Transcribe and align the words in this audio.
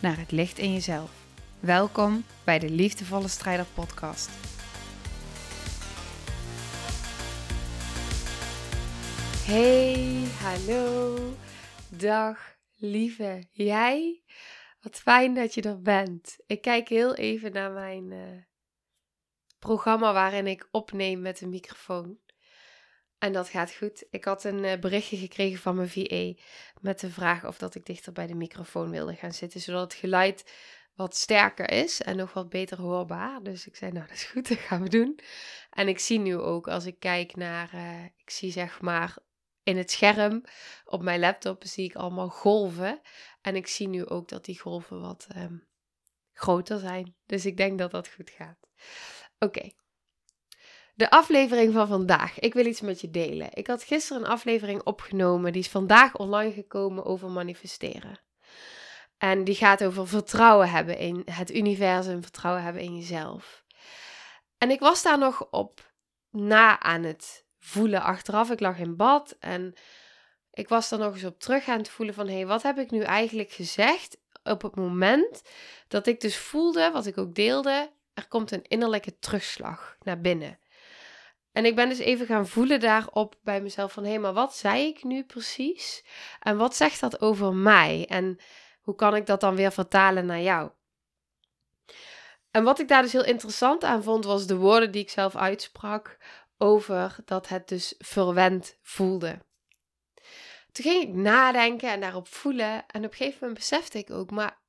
naar 0.00 0.18
het 0.18 0.30
licht 0.30 0.58
in 0.58 0.72
jezelf. 0.72 1.10
Welkom 1.60 2.24
bij 2.44 2.58
de 2.58 2.70
Liefdevolle 2.70 3.28
Strijder 3.28 3.66
Podcast. 3.74 4.30
Hey, 9.46 10.24
hallo, 10.40 11.16
dag, 11.88 12.56
lieve 12.76 13.46
jij. 13.50 14.22
Wat 14.80 14.96
fijn 14.96 15.34
dat 15.34 15.54
je 15.54 15.62
er 15.62 15.82
bent. 15.82 16.36
Ik 16.46 16.60
kijk 16.60 16.88
heel 16.88 17.14
even 17.14 17.52
naar 17.52 17.70
mijn 17.70 18.10
uh, 18.10 18.42
programma 19.58 20.12
waarin 20.12 20.46
ik 20.46 20.68
opneem 20.70 21.20
met 21.20 21.40
een 21.40 21.48
microfoon. 21.48 22.18
En 23.20 23.32
dat 23.32 23.48
gaat 23.48 23.72
goed. 23.72 24.04
Ik 24.10 24.24
had 24.24 24.44
een 24.44 24.64
uh, 24.64 24.78
berichtje 24.78 25.16
gekregen 25.16 25.58
van 25.58 25.76
mijn 25.76 25.88
VA 25.88 26.42
met 26.80 27.00
de 27.00 27.10
vraag 27.10 27.46
of 27.46 27.58
dat 27.58 27.74
ik 27.74 27.86
dichter 27.86 28.12
bij 28.12 28.26
de 28.26 28.34
microfoon 28.34 28.90
wilde 28.90 29.14
gaan 29.14 29.32
zitten, 29.32 29.60
zodat 29.60 29.82
het 29.82 29.94
geluid 29.94 30.52
wat 30.94 31.16
sterker 31.16 31.70
is 31.70 32.02
en 32.02 32.16
nog 32.16 32.32
wat 32.32 32.48
beter 32.48 32.80
hoorbaar. 32.80 33.42
Dus 33.42 33.66
ik 33.66 33.76
zei, 33.76 33.92
nou 33.92 34.06
dat 34.06 34.16
is 34.16 34.24
goed, 34.24 34.48
dat 34.48 34.58
gaan 34.58 34.82
we 34.82 34.88
doen. 34.88 35.20
En 35.70 35.88
ik 35.88 35.98
zie 35.98 36.18
nu 36.18 36.36
ook, 36.36 36.68
als 36.68 36.86
ik 36.86 36.98
kijk 36.98 37.36
naar, 37.36 37.74
uh, 37.74 38.04
ik 38.04 38.30
zie 38.30 38.52
zeg 38.52 38.80
maar 38.80 39.16
in 39.62 39.76
het 39.76 39.90
scherm 39.90 40.44
op 40.84 41.02
mijn 41.02 41.20
laptop, 41.20 41.64
zie 41.64 41.84
ik 41.84 41.94
allemaal 41.94 42.28
golven. 42.28 43.00
En 43.40 43.56
ik 43.56 43.66
zie 43.66 43.88
nu 43.88 44.06
ook 44.06 44.28
dat 44.28 44.44
die 44.44 44.60
golven 44.60 45.00
wat 45.00 45.26
um, 45.36 45.68
groter 46.32 46.78
zijn. 46.78 47.14
Dus 47.26 47.46
ik 47.46 47.56
denk 47.56 47.78
dat 47.78 47.90
dat 47.90 48.08
goed 48.08 48.30
gaat. 48.30 48.58
Oké, 49.38 49.70
de 51.00 51.10
aflevering 51.10 51.72
van 51.72 51.88
vandaag. 51.88 52.38
Ik 52.38 52.54
wil 52.54 52.66
iets 52.66 52.80
met 52.80 53.00
je 53.00 53.10
delen. 53.10 53.48
Ik 53.52 53.66
had 53.66 53.82
gisteren 53.82 54.22
een 54.22 54.28
aflevering 54.28 54.82
opgenomen. 54.82 55.52
Die 55.52 55.62
is 55.62 55.68
vandaag 55.68 56.16
online 56.16 56.52
gekomen 56.52 57.04
over 57.04 57.30
manifesteren. 57.30 58.20
En 59.18 59.44
die 59.44 59.54
gaat 59.54 59.84
over 59.84 60.08
vertrouwen 60.08 60.70
hebben 60.70 60.98
in 60.98 61.22
het 61.30 61.54
universum, 61.54 62.22
vertrouwen 62.22 62.62
hebben 62.62 62.82
in 62.82 62.96
jezelf. 62.96 63.64
En 64.58 64.70
ik 64.70 64.80
was 64.80 65.02
daar 65.02 65.18
nog 65.18 65.50
op 65.50 65.92
na 66.30 66.80
aan 66.80 67.02
het 67.02 67.44
voelen 67.58 68.02
achteraf. 68.02 68.50
Ik 68.50 68.60
lag 68.60 68.78
in 68.78 68.96
bad 68.96 69.36
en 69.38 69.74
ik 70.50 70.68
was 70.68 70.88
daar 70.88 70.98
nog 70.98 71.14
eens 71.14 71.24
op 71.24 71.40
terug 71.40 71.68
aan 71.68 71.78
het 71.78 71.88
voelen 71.88 72.14
van... 72.14 72.26
hé, 72.26 72.34
hey, 72.34 72.46
wat 72.46 72.62
heb 72.62 72.78
ik 72.78 72.90
nu 72.90 73.02
eigenlijk 73.02 73.50
gezegd 73.50 74.18
op 74.42 74.62
het 74.62 74.74
moment 74.74 75.42
dat 75.88 76.06
ik 76.06 76.20
dus 76.20 76.36
voelde, 76.36 76.90
wat 76.90 77.06
ik 77.06 77.18
ook 77.18 77.34
deelde... 77.34 77.90
er 78.14 78.28
komt 78.28 78.50
een 78.50 78.64
innerlijke 78.68 79.18
terugslag 79.18 79.96
naar 80.02 80.20
binnen. 80.20 80.58
En 81.52 81.64
ik 81.64 81.74
ben 81.74 81.88
dus 81.88 81.98
even 81.98 82.26
gaan 82.26 82.46
voelen 82.46 82.80
daarop 82.80 83.38
bij 83.42 83.60
mezelf 83.60 83.92
van 83.92 84.04
hé, 84.04 84.18
maar 84.18 84.32
wat 84.32 84.56
zei 84.56 84.86
ik 84.86 85.04
nu 85.04 85.24
precies? 85.24 86.04
En 86.40 86.56
wat 86.56 86.76
zegt 86.76 87.00
dat 87.00 87.20
over 87.20 87.54
mij? 87.54 88.06
En 88.08 88.38
hoe 88.80 88.94
kan 88.94 89.14
ik 89.14 89.26
dat 89.26 89.40
dan 89.40 89.54
weer 89.54 89.72
vertalen 89.72 90.26
naar 90.26 90.40
jou? 90.40 90.70
En 92.50 92.64
wat 92.64 92.78
ik 92.78 92.88
daar 92.88 93.02
dus 93.02 93.12
heel 93.12 93.24
interessant 93.24 93.84
aan 93.84 94.02
vond, 94.02 94.24
was 94.24 94.46
de 94.46 94.56
woorden 94.56 94.92
die 94.92 95.02
ik 95.02 95.10
zelf 95.10 95.36
uitsprak 95.36 96.18
over 96.58 97.16
dat 97.24 97.48
het 97.48 97.68
dus 97.68 97.94
verwend 97.98 98.78
voelde. 98.82 99.38
Toen 100.72 100.84
ging 100.84 101.02
ik 101.02 101.14
nadenken 101.14 101.90
en 101.90 102.00
daarop 102.00 102.28
voelen 102.28 102.86
en 102.86 103.04
op 103.04 103.10
een 103.10 103.16
gegeven 103.16 103.38
moment 103.40 103.58
besefte 103.58 103.98
ik 103.98 104.10
ook, 104.10 104.30
maar 104.30 104.60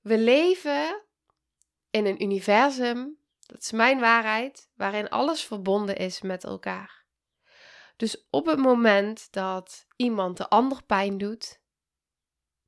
we 0.00 0.18
leven 0.18 1.02
in 1.90 2.06
een 2.06 2.22
universum 2.22 3.18
dat 3.54 3.62
is 3.62 3.72
mijn 3.72 4.00
waarheid, 4.00 4.68
waarin 4.76 5.08
alles 5.08 5.44
verbonden 5.44 5.96
is 5.96 6.20
met 6.20 6.44
elkaar. 6.44 7.04
Dus 7.96 8.26
op 8.30 8.46
het 8.46 8.58
moment 8.58 9.32
dat 9.32 9.86
iemand 9.96 10.36
de 10.36 10.48
ander 10.48 10.82
pijn 10.82 11.18
doet, 11.18 11.60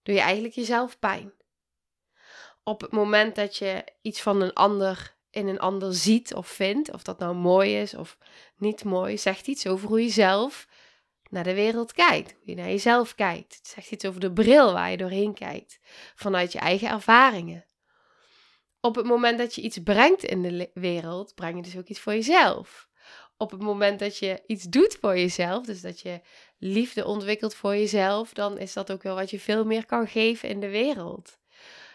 doe 0.02 0.14
je 0.14 0.20
eigenlijk 0.20 0.54
jezelf 0.54 0.98
pijn. 0.98 1.32
Op 2.62 2.80
het 2.80 2.92
moment 2.92 3.36
dat 3.36 3.56
je 3.56 3.84
iets 4.02 4.22
van 4.22 4.40
een 4.40 4.52
ander 4.52 5.16
in 5.30 5.48
een 5.48 5.60
ander 5.60 5.94
ziet 5.94 6.34
of 6.34 6.48
vindt, 6.48 6.92
of 6.92 7.02
dat 7.02 7.18
nou 7.18 7.34
mooi 7.34 7.80
is 7.80 7.94
of 7.94 8.18
niet 8.56 8.84
mooi, 8.84 9.18
zegt 9.18 9.46
iets 9.46 9.66
over 9.66 9.88
hoe 9.88 10.02
je 10.02 10.10
zelf 10.10 10.68
naar 11.30 11.44
de 11.44 11.54
wereld 11.54 11.92
kijkt, 11.92 12.32
hoe 12.32 12.42
je 12.44 12.54
naar 12.54 12.68
jezelf 12.68 13.14
kijkt. 13.14 13.54
Het 13.54 13.66
zegt 13.66 13.90
iets 13.90 14.04
over 14.04 14.20
de 14.20 14.32
bril 14.32 14.72
waar 14.72 14.90
je 14.90 14.96
doorheen 14.96 15.34
kijkt, 15.34 15.78
vanuit 16.14 16.52
je 16.52 16.58
eigen 16.58 16.88
ervaringen 16.88 17.66
op 18.86 18.94
het 18.94 19.06
moment 19.06 19.38
dat 19.38 19.54
je 19.54 19.60
iets 19.60 19.78
brengt 19.78 20.24
in 20.24 20.42
de 20.42 20.70
wereld, 20.74 21.34
breng 21.34 21.56
je 21.56 21.62
dus 21.62 21.76
ook 21.76 21.86
iets 21.86 22.00
voor 22.00 22.12
jezelf. 22.12 22.88
Op 23.36 23.50
het 23.50 23.60
moment 23.60 23.98
dat 23.98 24.18
je 24.18 24.42
iets 24.46 24.64
doet 24.64 24.98
voor 25.00 25.18
jezelf, 25.18 25.66
dus 25.66 25.80
dat 25.80 26.00
je 26.00 26.20
liefde 26.58 27.04
ontwikkelt 27.04 27.54
voor 27.54 27.76
jezelf, 27.76 28.32
dan 28.32 28.58
is 28.58 28.72
dat 28.72 28.92
ook 28.92 29.02
wel 29.02 29.14
wat 29.14 29.30
je 29.30 29.40
veel 29.40 29.64
meer 29.64 29.86
kan 29.86 30.08
geven 30.08 30.48
in 30.48 30.60
de 30.60 30.68
wereld. 30.68 31.38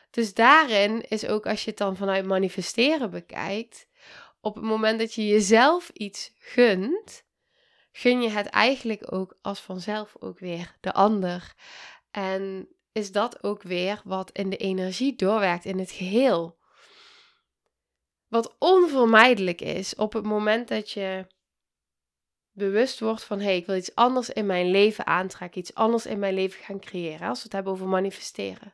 Dus 0.09 0.33
daarin 0.33 1.01
is 1.07 1.27
ook 1.27 1.45
als 1.45 1.63
je 1.63 1.69
het 1.69 1.79
dan 1.79 1.95
vanuit 1.95 2.25
manifesteren 2.25 3.11
bekijkt, 3.11 3.87
op 4.41 4.55
het 4.55 4.63
moment 4.63 4.99
dat 4.99 5.13
je 5.13 5.27
jezelf 5.27 5.89
iets 5.89 6.31
gunt, 6.37 7.23
gun 7.91 8.21
je 8.21 8.29
het 8.29 8.47
eigenlijk 8.47 9.13
ook 9.13 9.37
als 9.41 9.59
vanzelf 9.59 10.15
ook 10.19 10.39
weer 10.39 10.77
de 10.79 10.93
ander. 10.93 11.53
En 12.11 12.67
is 12.91 13.11
dat 13.11 13.43
ook 13.43 13.63
weer 13.63 14.01
wat 14.03 14.31
in 14.31 14.49
de 14.49 14.57
energie 14.57 15.15
doorwerkt 15.15 15.65
in 15.65 15.79
het 15.79 15.91
geheel. 15.91 16.59
Wat 18.31 18.55
onvermijdelijk 18.59 19.61
is 19.61 19.95
op 19.95 20.13
het 20.13 20.23
moment 20.23 20.67
dat 20.67 20.91
je 20.91 21.27
bewust 22.51 22.99
wordt 22.99 23.23
van 23.23 23.39
hé, 23.39 23.45
hey, 23.45 23.55
ik 23.57 23.65
wil 23.65 23.75
iets 23.75 23.95
anders 23.95 24.29
in 24.29 24.45
mijn 24.45 24.71
leven 24.71 25.05
aantrekken, 25.05 25.59
iets 25.59 25.73
anders 25.73 26.05
in 26.05 26.19
mijn 26.19 26.33
leven 26.33 26.63
gaan 26.63 26.79
creëren, 26.79 27.27
als 27.27 27.37
we 27.37 27.43
het 27.43 27.53
hebben 27.53 27.73
over 27.73 27.87
manifesteren. 27.87 28.73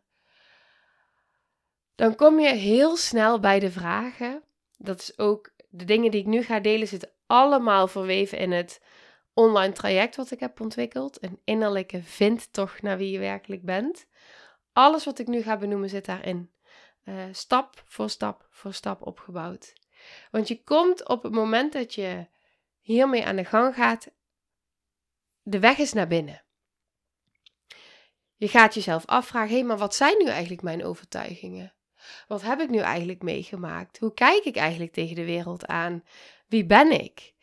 Dan 1.95 2.15
kom 2.15 2.39
je 2.39 2.53
heel 2.53 2.97
snel 2.97 3.39
bij 3.39 3.59
de 3.59 3.71
vragen. 3.71 4.43
Dat 4.77 4.99
is 4.99 5.17
ook 5.17 5.51
de 5.69 5.85
dingen 5.85 6.11
die 6.11 6.19
ik 6.19 6.27
nu 6.27 6.43
ga 6.43 6.59
delen, 6.59 6.87
zitten 6.87 7.11
allemaal 7.25 7.87
verweven 7.87 8.37
in 8.37 8.51
het 8.51 8.81
online 9.33 9.73
traject 9.73 10.15
wat 10.15 10.31
ik 10.31 10.39
heb 10.39 10.61
ontwikkeld. 10.61 11.23
Een 11.23 11.41
innerlijke 11.43 12.03
vindtocht 12.03 12.81
naar 12.81 12.97
wie 12.97 13.11
je 13.11 13.19
werkelijk 13.19 13.63
bent. 13.63 14.05
Alles 14.73 15.05
wat 15.05 15.19
ik 15.19 15.27
nu 15.27 15.41
ga 15.41 15.57
benoemen 15.57 15.89
zit 15.89 16.05
daarin. 16.05 16.51
Eh, 17.07 17.23
stap 17.31 17.83
voor 17.85 18.09
stap 18.09 18.47
voor 18.49 18.73
stap 18.73 19.01
opgebouwd. 19.01 19.73
Want 20.31 20.47
je 20.47 20.63
komt 20.63 21.07
op 21.07 21.23
het 21.23 21.31
moment 21.31 21.73
dat 21.73 21.93
je 21.93 22.27
hiermee 22.79 23.25
aan 23.25 23.35
de 23.35 23.45
gang 23.45 23.75
gaat, 23.75 24.11
de 25.41 25.59
weg 25.59 25.77
is 25.77 25.93
naar 25.93 26.07
binnen. 26.07 26.43
Je 28.35 28.47
gaat 28.47 28.73
jezelf 28.73 29.05
afvragen: 29.05 29.49
hé, 29.49 29.55
hey, 29.55 29.63
maar 29.63 29.77
wat 29.77 29.95
zijn 29.95 30.17
nu 30.17 30.25
eigenlijk 30.25 30.61
mijn 30.61 30.83
overtuigingen? 30.83 31.73
Wat 32.27 32.41
heb 32.41 32.59
ik 32.59 32.69
nu 32.69 32.77
eigenlijk 32.77 33.21
meegemaakt? 33.21 33.99
Hoe 33.99 34.13
kijk 34.13 34.43
ik 34.43 34.55
eigenlijk 34.55 34.93
tegen 34.93 35.15
de 35.15 35.25
wereld 35.25 35.65
aan? 35.65 36.03
Wie 36.47 36.65
ben 36.65 36.91
ik? 36.91 37.33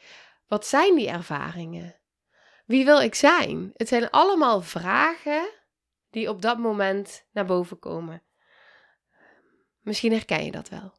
Wat 0.46 0.66
zijn 0.66 0.94
die 0.94 1.08
ervaringen? 1.08 1.96
Wie 2.66 2.84
wil 2.84 3.00
ik 3.00 3.14
zijn? 3.14 3.70
Het 3.74 3.88
zijn 3.88 4.10
allemaal 4.10 4.62
vragen 4.62 5.50
die 6.10 6.28
op 6.28 6.42
dat 6.42 6.58
moment 6.58 7.26
naar 7.32 7.46
boven 7.46 7.78
komen. 7.78 8.22
Misschien 9.84 10.12
herken 10.12 10.44
je 10.44 10.50
dat 10.50 10.68
wel. 10.68 10.92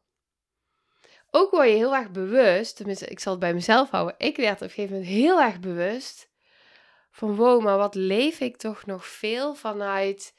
Ook 1.30 1.50
word 1.50 1.68
je 1.68 1.74
heel 1.74 1.94
erg 1.94 2.10
bewust, 2.10 2.76
tenminste, 2.76 3.06
ik 3.06 3.20
zal 3.20 3.32
het 3.32 3.40
bij 3.40 3.54
mezelf 3.54 3.90
houden. 3.90 4.14
Ik 4.18 4.36
werd 4.36 4.54
op 4.54 4.60
een 4.62 4.70
gegeven 4.70 4.94
moment 4.94 5.12
heel 5.12 5.40
erg 5.40 5.60
bewust 5.60 6.30
van 7.10 7.36
wow, 7.36 7.62
maar 7.62 7.76
wat 7.76 7.94
leef 7.94 8.40
ik 8.40 8.56
toch 8.56 8.86
nog 8.86 9.06
veel 9.06 9.54
vanuit 9.54 10.34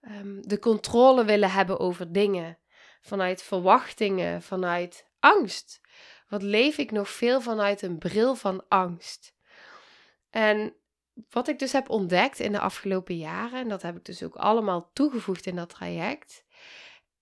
um, 0.00 0.48
de 0.48 0.58
controle 0.58 1.24
willen 1.24 1.50
hebben 1.50 1.78
over 1.78 2.12
dingen, 2.12 2.58
vanuit 3.00 3.42
verwachtingen, 3.42 4.42
vanuit 4.42 5.06
angst. 5.20 5.80
Wat 6.28 6.42
leef 6.42 6.78
ik 6.78 6.90
nog 6.90 7.08
veel 7.08 7.40
vanuit 7.40 7.82
een 7.82 7.98
bril 7.98 8.34
van 8.34 8.64
angst? 8.68 9.34
En 10.30 10.74
wat 11.30 11.48
ik 11.48 11.58
dus 11.58 11.72
heb 11.72 11.90
ontdekt 11.90 12.38
in 12.38 12.52
de 12.52 12.60
afgelopen 12.60 13.16
jaren, 13.16 13.60
en 13.60 13.68
dat 13.68 13.82
heb 13.82 13.96
ik 13.96 14.04
dus 14.04 14.22
ook 14.22 14.36
allemaal 14.36 14.90
toegevoegd 14.92 15.46
in 15.46 15.56
dat 15.56 15.68
traject, 15.68 16.44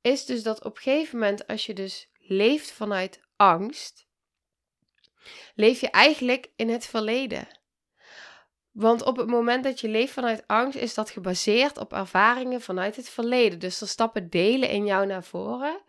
is 0.07 0.25
dus 0.25 0.43
dat 0.43 0.65
op 0.65 0.77
een 0.77 0.83
gegeven 0.83 1.19
moment, 1.19 1.47
als 1.47 1.67
je 1.67 1.75
dus 1.75 2.11
leeft 2.19 2.73
vanuit 2.73 3.21
angst, 3.37 4.07
leef 5.55 5.81
je 5.81 5.91
eigenlijk 5.91 6.51
in 6.57 6.69
het 6.69 6.87
verleden. 6.87 7.49
Want 8.71 9.03
op 9.03 9.17
het 9.17 9.27
moment 9.27 9.65
dat 9.65 9.81
je 9.81 9.89
leeft 9.89 10.13
vanuit 10.13 10.47
angst, 10.47 10.79
is 10.79 10.95
dat 10.95 11.11
gebaseerd 11.11 11.79
op 11.79 11.93
ervaringen 11.93 12.61
vanuit 12.61 12.97
het 12.97 13.09
verleden. 13.09 13.59
Dus 13.59 13.81
er 13.81 13.89
stappen 13.89 14.31
delen 14.31 14.69
in 14.69 14.87
jou 14.87 15.07
naar 15.07 15.25
voren 15.25 15.83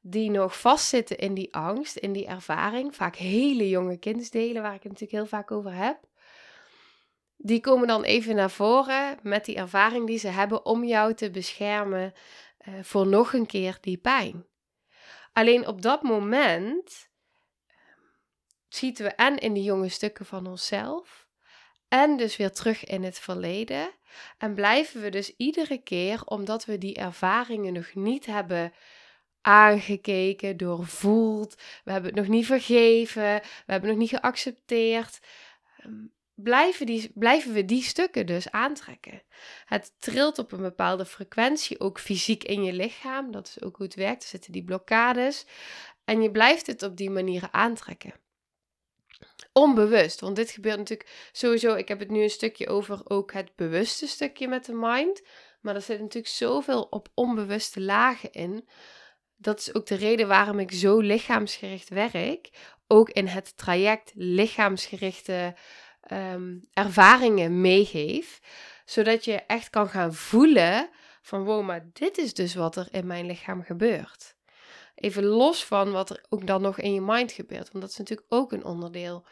die 0.00 0.30
nog 0.30 0.60
vastzitten 0.60 1.18
in 1.18 1.34
die 1.34 1.54
angst, 1.54 1.96
in 1.96 2.12
die 2.12 2.26
ervaring. 2.26 2.96
Vaak 2.96 3.16
hele 3.16 3.68
jonge 3.68 3.98
kindsdelen, 3.98 4.62
waar 4.62 4.74
ik 4.74 4.82
het 4.82 4.92
natuurlijk 4.92 5.18
heel 5.18 5.38
vaak 5.38 5.50
over 5.50 5.74
heb. 5.74 5.98
Die 7.36 7.60
komen 7.60 7.88
dan 7.88 8.02
even 8.02 8.34
naar 8.34 8.50
voren 8.50 9.18
met 9.22 9.44
die 9.44 9.56
ervaring 9.56 10.06
die 10.06 10.18
ze 10.18 10.28
hebben 10.28 10.64
om 10.64 10.84
jou 10.84 11.14
te 11.14 11.30
beschermen 11.30 12.12
uh, 12.66 12.82
voor 12.82 13.06
nog 13.06 13.32
een 13.32 13.46
keer 13.46 13.78
die 13.80 13.96
pijn. 13.96 14.46
Alleen 15.32 15.66
op 15.66 15.82
dat 15.82 16.02
moment 16.02 17.08
schieten 18.68 19.04
we 19.04 19.10
en 19.10 19.38
in 19.38 19.52
die 19.52 19.62
jonge 19.62 19.88
stukken 19.88 20.26
van 20.26 20.46
onszelf 20.46 21.28
en 21.88 22.16
dus 22.16 22.36
weer 22.36 22.52
terug 22.52 22.84
in 22.84 23.04
het 23.04 23.18
verleden. 23.18 23.90
En 24.38 24.54
blijven 24.54 25.00
we 25.00 25.08
dus 25.08 25.36
iedere 25.36 25.82
keer, 25.82 26.24
omdat 26.24 26.64
we 26.64 26.78
die 26.78 26.94
ervaringen 26.94 27.72
nog 27.72 27.94
niet 27.94 28.26
hebben 28.26 28.72
aangekeken, 29.40 30.56
doorvoeld, 30.56 31.54
we 31.84 31.92
hebben 31.92 32.10
het 32.10 32.20
nog 32.20 32.28
niet 32.28 32.46
vergeven, 32.46 33.22
we 33.22 33.72
hebben 33.72 33.88
het 33.88 33.98
nog 33.98 34.08
niet 34.08 34.20
geaccepteerd, 34.20 35.18
ehm, 35.76 36.04
blijven, 36.42 36.86
die, 36.86 37.10
blijven 37.14 37.52
we 37.52 37.64
die 37.64 37.82
stukken 37.82 38.26
dus 38.26 38.50
aantrekken. 38.50 39.22
Het 39.64 39.92
trilt 39.98 40.38
op 40.38 40.52
een 40.52 40.62
bepaalde 40.62 41.04
frequentie, 41.04 41.80
ook 41.80 42.00
fysiek 42.00 42.44
in 42.44 42.62
je 42.62 42.72
lichaam, 42.72 43.30
dat 43.30 43.46
is 43.46 43.62
ook 43.62 43.76
hoe 43.76 43.86
het 43.86 43.94
werkt, 43.94 44.22
er 44.22 44.28
zitten 44.28 44.52
die 44.52 44.64
blokkades. 44.64 45.46
En 46.04 46.22
je 46.22 46.30
blijft 46.30 46.66
het 46.66 46.82
op 46.82 46.96
die 46.96 47.10
manieren 47.10 47.52
aantrekken 47.52 48.14
onbewust. 49.52 50.20
Want 50.20 50.36
dit 50.36 50.50
gebeurt 50.50 50.76
natuurlijk 50.76 51.30
sowieso. 51.32 51.74
Ik 51.74 51.88
heb 51.88 51.98
het 51.98 52.10
nu 52.10 52.22
een 52.22 52.30
stukje 52.30 52.68
over 52.68 53.00
ook 53.04 53.32
het 53.32 53.56
bewuste 53.56 54.06
stukje 54.06 54.48
met 54.48 54.64
de 54.64 54.74
mind. 54.74 55.22
Maar 55.60 55.74
er 55.74 55.82
zit 55.82 56.00
natuurlijk 56.00 56.34
zoveel 56.34 56.82
op 56.82 57.08
onbewuste 57.14 57.80
lagen 57.80 58.32
in. 58.32 58.68
Dat 59.36 59.58
is 59.58 59.74
ook 59.74 59.86
de 59.86 59.94
reden 59.94 60.28
waarom 60.28 60.58
ik 60.58 60.72
zo 60.72 60.98
lichaamsgericht 60.98 61.88
werk. 61.88 62.50
Ook 62.86 63.10
in 63.10 63.26
het 63.26 63.56
traject 63.56 64.12
lichaamsgerichte 64.14 65.54
um, 66.12 66.60
ervaringen 66.72 67.60
meegeef. 67.60 68.40
Zodat 68.84 69.24
je 69.24 69.34
echt 69.34 69.70
kan 69.70 69.88
gaan 69.88 70.14
voelen 70.14 70.88
van 71.22 71.44
wow, 71.44 71.64
maar 71.64 71.88
dit 71.92 72.18
is 72.18 72.34
dus 72.34 72.54
wat 72.54 72.76
er 72.76 72.88
in 72.90 73.06
mijn 73.06 73.26
lichaam 73.26 73.62
gebeurt. 73.62 74.36
Even 74.94 75.24
los 75.24 75.64
van 75.64 75.90
wat 75.90 76.10
er 76.10 76.24
ook 76.28 76.46
dan 76.46 76.62
nog 76.62 76.78
in 76.78 76.94
je 76.94 77.00
mind 77.00 77.32
gebeurt. 77.32 77.70
Want 77.72 77.84
dat 77.84 77.90
is 77.90 77.96
natuurlijk 77.96 78.32
ook 78.32 78.52
een 78.52 78.64
onderdeel. 78.64 79.26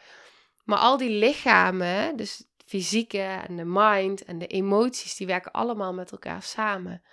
Maar 0.63 0.77
al 0.77 0.97
die 0.97 1.09
lichamen, 1.09 2.15
dus 2.15 2.37
het 2.37 2.47
fysieke 2.65 3.41
en 3.47 3.55
de 3.55 3.65
mind 3.65 4.23
en 4.23 4.37
de 4.37 4.47
emoties, 4.47 5.15
die 5.15 5.27
werken 5.27 5.51
allemaal 5.51 5.93
met 5.93 6.11
elkaar 6.11 6.41
samen. 6.41 7.03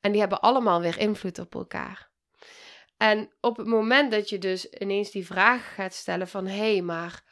En 0.00 0.10
die 0.10 0.20
hebben 0.20 0.40
allemaal 0.40 0.80
weer 0.80 0.98
invloed 0.98 1.38
op 1.38 1.54
elkaar. 1.54 2.10
En 2.96 3.30
op 3.40 3.56
het 3.56 3.66
moment 3.66 4.10
dat 4.10 4.28
je 4.28 4.38
dus 4.38 4.68
ineens 4.68 5.10
die 5.10 5.26
vraag 5.26 5.74
gaat 5.74 5.94
stellen 5.94 6.28
van 6.28 6.46
hé, 6.46 6.72
hey, 6.72 6.82
maar 6.82 7.22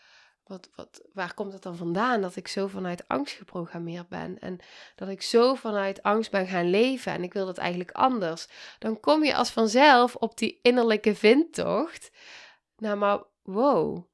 wat, 0.49 0.69
wat, 0.75 1.03
waar 1.12 1.35
komt 1.35 1.53
het 1.53 1.62
dan 1.62 1.77
vandaan 1.77 2.21
dat 2.21 2.37
ik 2.37 2.49
zo 2.49 2.67
vanuit 2.67 3.09
angst 3.09 3.35
geprogrammeerd 3.35 4.09
ben 4.09 4.39
en 4.39 4.59
dat 4.95 5.09
ik 5.09 5.23
zo 5.23 5.55
vanuit 5.55 6.03
angst 6.03 6.31
ben 6.31 6.47
gaan 6.47 6.71
leven 6.71 7.12
en 7.12 7.23
ik 7.23 7.33
wil 7.33 7.47
dat 7.47 7.59
eigenlijk 7.59 7.91
anders, 7.91 8.47
dan 8.79 9.00
kom 9.00 9.25
je 9.25 9.35
als 9.35 9.50
vanzelf 9.50 10.15
op 10.15 10.39
die 10.39 10.59
innerlijke 10.62 11.15
vindtocht. 11.15 12.11
Nou, 12.77 12.97
maar 12.97 13.23
wow, 13.43 14.05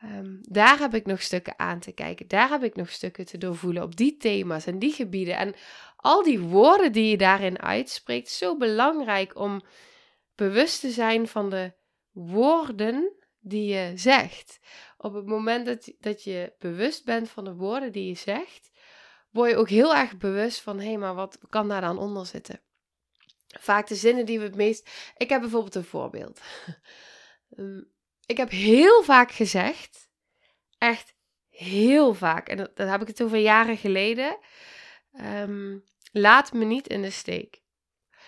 ehm, 0.00 0.36
daar 0.40 0.78
heb 0.78 0.94
ik 0.94 1.06
nog 1.06 1.22
stukken 1.22 1.58
aan 1.58 1.78
te 1.78 1.92
kijken, 1.92 2.28
daar 2.28 2.48
heb 2.48 2.62
ik 2.62 2.76
nog 2.76 2.90
stukken 2.90 3.26
te 3.26 3.38
doorvoelen 3.38 3.82
op 3.82 3.96
die 3.96 4.16
thema's 4.16 4.66
en 4.66 4.78
die 4.78 4.92
gebieden. 4.92 5.36
En 5.36 5.54
al 5.96 6.22
die 6.22 6.40
woorden 6.40 6.92
die 6.92 7.10
je 7.10 7.16
daarin 7.16 7.60
uitspreekt, 7.60 8.30
zo 8.30 8.56
belangrijk 8.56 9.38
om 9.38 9.62
bewust 10.34 10.80
te 10.80 10.90
zijn 10.90 11.28
van 11.28 11.50
de 11.50 11.72
woorden 12.10 13.12
die 13.40 13.74
je 13.74 13.92
zegt. 13.94 14.58
Op 15.00 15.14
het 15.14 15.26
moment 15.26 15.66
dat, 15.66 15.92
dat 15.98 16.24
je 16.24 16.52
bewust 16.58 17.04
bent 17.04 17.30
van 17.30 17.44
de 17.44 17.54
woorden 17.54 17.92
die 17.92 18.06
je 18.06 18.14
zegt, 18.14 18.70
word 19.30 19.50
je 19.50 19.56
ook 19.56 19.68
heel 19.68 19.94
erg 19.94 20.16
bewust 20.16 20.60
van: 20.60 20.78
hé, 20.78 20.86
hey, 20.86 20.98
maar 20.98 21.14
wat 21.14 21.38
kan 21.48 21.68
daar 21.68 21.80
dan 21.80 21.98
onder 21.98 22.26
zitten? 22.26 22.60
Vaak 23.60 23.86
de 23.86 23.94
zinnen 23.94 24.26
die 24.26 24.38
we 24.38 24.44
het 24.44 24.56
meest. 24.56 24.90
Ik 25.16 25.28
heb 25.28 25.40
bijvoorbeeld 25.40 25.74
een 25.74 25.84
voorbeeld. 25.84 26.40
Ehm, 27.56 27.82
ik 28.26 28.36
heb 28.36 28.50
heel 28.50 29.02
vaak 29.02 29.30
gezegd, 29.32 30.08
echt 30.78 31.14
heel 31.48 32.14
vaak, 32.14 32.48
en 32.48 32.56
dat, 32.56 32.88
heb 32.88 33.00
ik 33.00 33.06
het 33.08 33.22
over 33.22 33.38
jaren 33.38 33.76
geleden. 33.76 34.38
Ehm, 35.12 35.78
laat 36.12 36.52
me 36.52 36.64
niet 36.64 36.86
in 36.86 37.02
de 37.02 37.10
steek. 37.10 37.62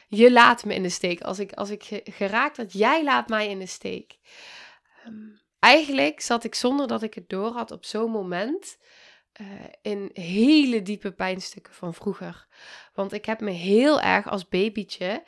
Je 0.08 0.32
laat 0.32 0.64
me 0.64 0.74
in 0.74 0.82
de 0.82 0.88
steek. 0.88 1.20
Als 1.20 1.38
ik, 1.38 1.52
als 1.52 1.70
ik 1.70 2.00
geraakt 2.04 2.56
had, 2.56 2.72
jij 2.72 3.04
laat 3.04 3.28
mij 3.28 3.48
in 3.48 3.58
de 3.58 3.66
steek. 3.66 4.18
Um, 5.06 5.39
eigenlijk 5.60 6.20
zat 6.20 6.44
ik 6.44 6.54
zonder 6.54 6.86
dat 6.86 7.02
ik 7.02 7.14
het 7.14 7.28
door 7.28 7.52
had 7.52 7.70
op 7.70 7.84
zo'n 7.84 8.10
moment 8.10 8.78
uh, 9.40 9.46
in 9.82 10.10
hele 10.12 10.82
diepe 10.82 11.12
pijnstukken 11.12 11.74
van 11.74 11.94
vroeger. 11.94 12.46
Want 12.94 13.12
ik 13.12 13.24
heb 13.24 13.40
me 13.40 13.50
heel 13.50 14.00
erg 14.00 14.28
als 14.28 14.48
babytje 14.48 15.22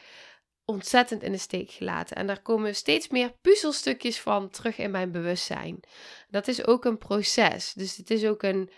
ontzettend 0.64 1.22
in 1.22 1.32
de 1.32 1.38
steek 1.38 1.70
gelaten. 1.70 2.16
En 2.16 2.26
daar 2.26 2.42
komen 2.42 2.74
steeds 2.74 3.08
meer 3.08 3.32
puzzelstukjes 3.40 4.20
van 4.20 4.50
terug 4.50 4.78
in 4.78 4.90
mijn 4.90 5.12
bewustzijn. 5.12 5.80
Dat 6.28 6.48
is 6.48 6.66
ook 6.66 6.84
een 6.84 6.98
proces. 6.98 7.72
Dus 7.72 7.96
het 7.96 8.10
is 8.10 8.24
ook 8.24 8.42
een 8.42 8.70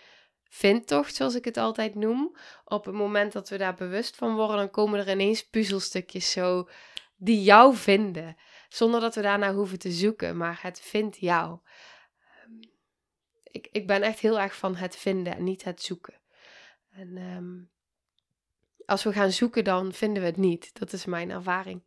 vindtocht, 0.49 1.15
zoals 1.15 1.35
ik 1.35 1.45
het 1.45 1.57
altijd 1.57 1.95
noem. 1.95 2.35
Op 2.65 2.85
het 2.85 2.95
moment 2.95 3.31
dat 3.31 3.49
we 3.49 3.57
daar 3.57 3.75
bewust 3.75 4.15
van 4.15 4.35
worden, 4.35 4.57
dan 4.57 4.69
komen 4.69 4.99
er 4.99 5.11
ineens 5.11 5.47
puzzelstukjes 5.47 6.31
zo 6.31 6.69
die 7.15 7.43
jou 7.43 7.75
vinden. 7.75 8.35
Zonder 8.69 8.99
dat 8.99 9.15
we 9.15 9.21
daarna 9.21 9.53
hoeven 9.53 9.79
te 9.79 9.91
zoeken, 9.91 10.37
maar 10.37 10.59
het 10.61 10.79
vindt 10.79 11.17
jou. 11.17 11.59
Ehm, 12.19 12.51
ik, 13.43 13.67
ik 13.71 13.87
ben 13.87 14.01
echt 14.01 14.19
heel 14.19 14.39
erg 14.39 14.55
van 14.55 14.75
het 14.75 14.95
vinden 14.95 15.35
en 15.35 15.43
niet 15.43 15.63
het 15.63 15.81
zoeken. 15.81 16.21
En 16.91 17.17
ehm, 17.17 17.63
als 18.85 19.03
we 19.03 19.13
gaan 19.13 19.31
zoeken, 19.31 19.63
dan 19.63 19.93
vinden 19.93 20.21
we 20.21 20.27
het 20.27 20.37
niet. 20.37 20.79
Dat 20.79 20.93
is 20.93 21.05
mijn 21.05 21.29
ervaring. 21.29 21.83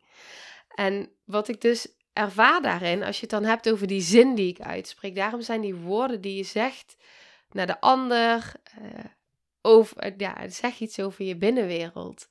En 0.75 1.11
wat 1.23 1.47
ik 1.47 1.61
dus 1.61 1.87
ervaar 2.13 2.61
daarin, 2.61 3.03
als 3.03 3.15
je 3.15 3.21
het 3.21 3.29
dan 3.29 3.43
hebt 3.43 3.71
over 3.71 3.87
die 3.87 4.01
zin 4.01 4.35
die 4.35 4.47
ik 4.47 4.59
uitspreek, 4.59 5.15
daarom 5.15 5.41
zijn 5.41 5.61
die 5.61 5.75
woorden 5.75 6.21
die 6.21 6.35
je 6.35 6.43
zegt 6.43 6.97
naar 7.51 7.67
de 7.67 7.81
ander, 7.81 8.51
uh, 8.81 9.05
over, 9.61 10.13
ja, 10.17 10.49
zeg 10.49 10.79
iets 10.79 10.99
over 10.99 11.25
je 11.25 11.35
binnenwereld 11.35 12.27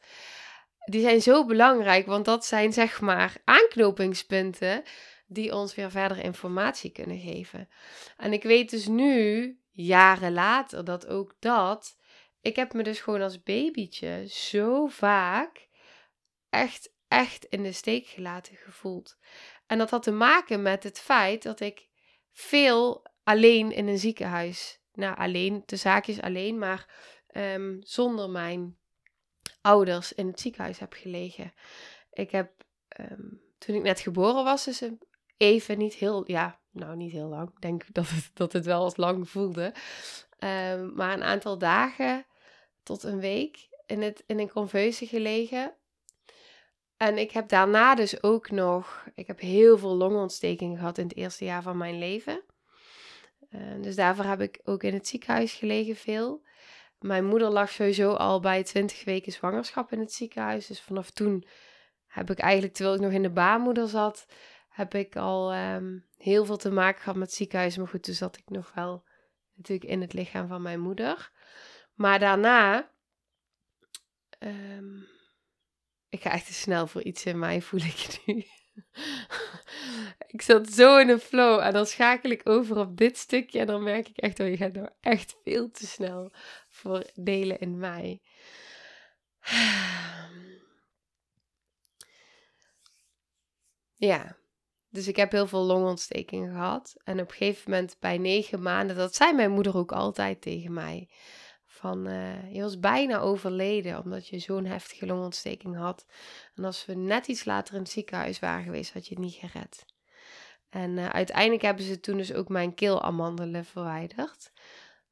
die 0.89 1.01
zijn 1.01 1.23
zo 1.23 1.45
belangrijk, 1.45 2.07
want 2.07 2.25
dat 2.25 2.47
zijn 2.47 2.73
zeg 2.73 3.01
maar 3.01 3.37
aanknopingspunten 3.45 4.83
die 5.27 5.55
ons 5.55 5.75
weer 5.75 5.91
verder 5.91 6.19
informatie 6.25 6.91
kunnen 6.91 7.19
geven. 7.19 7.69
En 8.17 8.33
ik 8.33 8.43
weet 8.43 8.71
dus 8.71 8.87
nu, 8.87 9.59
jaren 9.71 10.33
later, 10.33 10.85
dat 10.85 11.07
ook 11.07 11.35
dat. 11.39 11.97
Ik 12.41 12.57
heb 12.57 12.73
me 12.73 12.83
dus 12.83 13.01
gewoon 13.01 13.23
als 13.23 13.43
babytje 13.43 14.25
zo 14.29 14.87
vaak 14.87 15.69
echt, 16.51 16.93
echt 17.09 17.45
in 17.45 17.63
de 17.63 17.73
steek 17.73 18.07
gelaten 18.07 18.57
gevoeld. 18.57 19.19
En 19.67 19.79
dat 19.79 19.91
had 19.91 20.03
te 20.03 20.13
maken 20.13 20.63
met 20.63 20.83
het 20.83 20.99
feit 20.99 21.43
dat 21.43 21.61
ik 21.61 21.89
veel 22.33 23.07
alleen 23.25 23.73
in 23.73 23.89
een 23.89 23.99
ziekenhuis, 23.99 24.81
nou 24.93 25.17
alleen, 25.17 25.63
de 25.67 25.77
zaakjes 25.77 26.21
alleen, 26.21 26.59
maar 26.59 26.87
um, 27.37 27.79
zonder 27.81 28.31
mijn 28.31 28.78
ouders 29.61 30.13
in 30.13 30.27
het 30.27 30.41
ziekenhuis 30.41 30.79
heb 30.79 30.93
gelegen. 30.93 31.53
Ik 32.13 32.31
heb 32.31 32.53
ehm, 32.89 33.29
toen 33.59 33.75
ik 33.77 33.83
net 33.83 34.01
geboren 34.01 34.45
was, 34.45 34.65
dus 34.65 34.83
even 35.37 35.79
niet 35.79 35.95
heel, 35.95 36.31
ja, 36.31 36.61
nou 36.71 36.97
niet 36.97 37.13
heel 37.13 37.29
lang. 37.29 37.49
Ik 37.49 37.61
denk 37.61 37.85
dat 37.93 38.09
het, 38.09 38.31
dat 38.35 38.53
het 38.53 38.65
wel 38.65 38.83
als 38.83 38.97
lang 38.97 39.29
voelde. 39.29 39.75
Ehm, 40.39 40.95
maar 40.95 41.13
een 41.13 41.23
aantal 41.23 41.59
dagen 41.59 42.27
tot 42.83 43.03
een 43.03 43.21
week 43.21 43.69
in, 43.87 44.03
het, 44.03 44.23
in 44.27 44.39
een 44.39 44.51
conveuze 44.51 45.07
gelegen. 45.07 45.75
En 46.97 47.19
ik 47.19 47.31
heb 47.31 47.49
daarna 47.49 47.95
dus 47.95 48.23
ook 48.23 48.51
nog, 48.51 49.07
ik 49.15 49.27
heb 49.27 49.41
heel 49.41 49.79
veel 49.79 49.95
longontstekingen 49.97 50.79
gehad 50.79 50.99
in 50.99 51.05
het 51.05 51.17
eerste 51.17 51.45
jaar 51.45 51.63
van 51.63 51.77
mijn 51.77 51.99
leven. 51.99 52.43
Uh, 53.51 53.61
dus 53.81 53.97
daarvoor 53.97 54.25
heb 54.25 54.41
ik 54.41 54.61
ook 54.65 54.83
in 54.83 54.95
het 54.95 55.09
ziekenhuis 55.09 55.53
gelegen 55.53 55.97
veel. 55.97 56.43
Mijn 56.99 57.25
moeder 57.25 57.51
lag 57.51 57.71
sowieso 57.71 58.13
al 58.13 58.41
bij 58.41 58.65
20 58.65 59.05
weken 59.05 59.33
zwangerschap 59.33 59.93
in 59.93 60.01
het 60.01 60.13
ziekenhuis. 60.13 60.67
Dus 60.67 60.81
vanaf 60.81 61.11
toen 61.11 61.47
heb 62.07 62.31
ik 62.31 62.39
eigenlijk, 62.39 62.75
terwijl 62.75 62.97
ik 62.97 63.03
nog 63.03 63.13
in 63.13 63.23
de 63.23 63.31
baarmoeder 63.31 63.89
zat, 63.89 64.27
heb 64.69 64.95
ik 64.95 65.17
al 65.17 65.55
um, 65.55 66.07
heel 66.17 66.45
veel 66.45 66.57
te 66.57 66.71
maken 66.71 67.01
gehad 67.01 67.19
met 67.19 67.29
het 67.29 67.37
ziekenhuis. 67.37 67.77
Maar 67.77 67.89
goed, 67.89 68.03
toen 68.03 68.15
zat 68.15 68.37
ik 68.37 68.51
nog 68.51 68.73
wel 68.75 69.05
natuurlijk 69.55 69.91
in 69.91 70.01
het 70.01 70.13
lichaam 70.13 70.49
van 70.49 70.63
mijn 70.63 70.81
moeder. 70.81 71.31
Maar 71.95 72.19
daarna, 72.19 72.91
um, 74.39 75.07
ik 76.09 76.21
ga 76.21 76.31
echt 76.31 76.47
te 76.47 76.53
snel 76.53 76.87
voor 76.87 77.03
iets 77.03 77.25
in 77.25 77.39
mij, 77.39 77.61
voel 77.61 77.81
ik 77.81 78.23
nu. 78.27 78.35
ik 80.35 80.43
zat 80.43 80.69
zo 80.69 80.99
in 80.99 81.09
een 81.09 81.19
flow 81.19 81.61
en 81.61 81.73
dan 81.73 81.87
schakel 81.87 82.31
ik 82.31 82.49
over 82.49 82.77
op 82.77 82.97
dit 82.97 83.17
stukje 83.17 83.59
en 83.59 83.67
dan 83.67 83.83
merk 83.83 84.09
ik 84.09 84.17
echt, 84.17 84.41
oh 84.41 84.49
je 84.49 84.57
gaat 84.57 84.73
nou 84.73 84.89
echt 85.01 85.37
veel 85.45 85.71
te 85.71 85.87
snel 85.87 86.33
voor 86.79 87.05
delen 87.15 87.59
in 87.59 87.79
mij. 87.79 88.21
Ja, 93.97 94.37
dus 94.89 95.09
ik 95.09 95.17
heb 95.17 95.33
heel 95.33 95.47
veel 95.47 95.65
longontstekingen 95.65 96.53
gehad. 96.53 96.95
En 97.05 97.21
op 97.21 97.29
een 97.29 97.37
gegeven 97.37 97.71
moment 97.71 97.97
bij 98.01 98.19
negen 98.19 98.63
maanden, 98.63 98.97
dat 98.97 99.15
zei 99.15 99.33
mijn 99.33 99.51
moeder 99.51 99.77
ook 99.77 99.93
altijd 99.93 100.41
tegen 100.41 100.73
mij. 100.73 101.09
Van, 101.65 102.09
uh, 102.09 102.55
je 102.55 102.61
was 102.61 102.79
bijna 102.79 103.19
overleden 103.19 103.99
omdat 104.05 104.29
je 104.29 104.39
zo'n 104.39 104.65
heftige 104.65 105.07
longontsteking 105.07 105.77
had. 105.77 106.07
En 106.55 106.65
als 106.65 106.87
we 106.87 106.95
net 106.95 107.27
iets 107.27 107.45
later 107.45 107.75
in 107.75 107.81
het 107.81 107.91
ziekenhuis 107.91 108.39
waren 108.39 108.65
geweest, 108.65 108.93
had 108.93 109.07
je 109.07 109.15
het 109.15 109.25
niet 109.25 109.35
gered. 109.35 109.85
En 110.69 110.97
uh, 110.97 111.09
uiteindelijk 111.09 111.63
hebben 111.63 111.85
ze 111.85 112.01
toen 112.01 112.17
dus 112.17 112.33
ook 112.33 112.49
mijn 112.49 112.75
keelamandelen 112.75 113.65
verwijderd. 113.65 114.53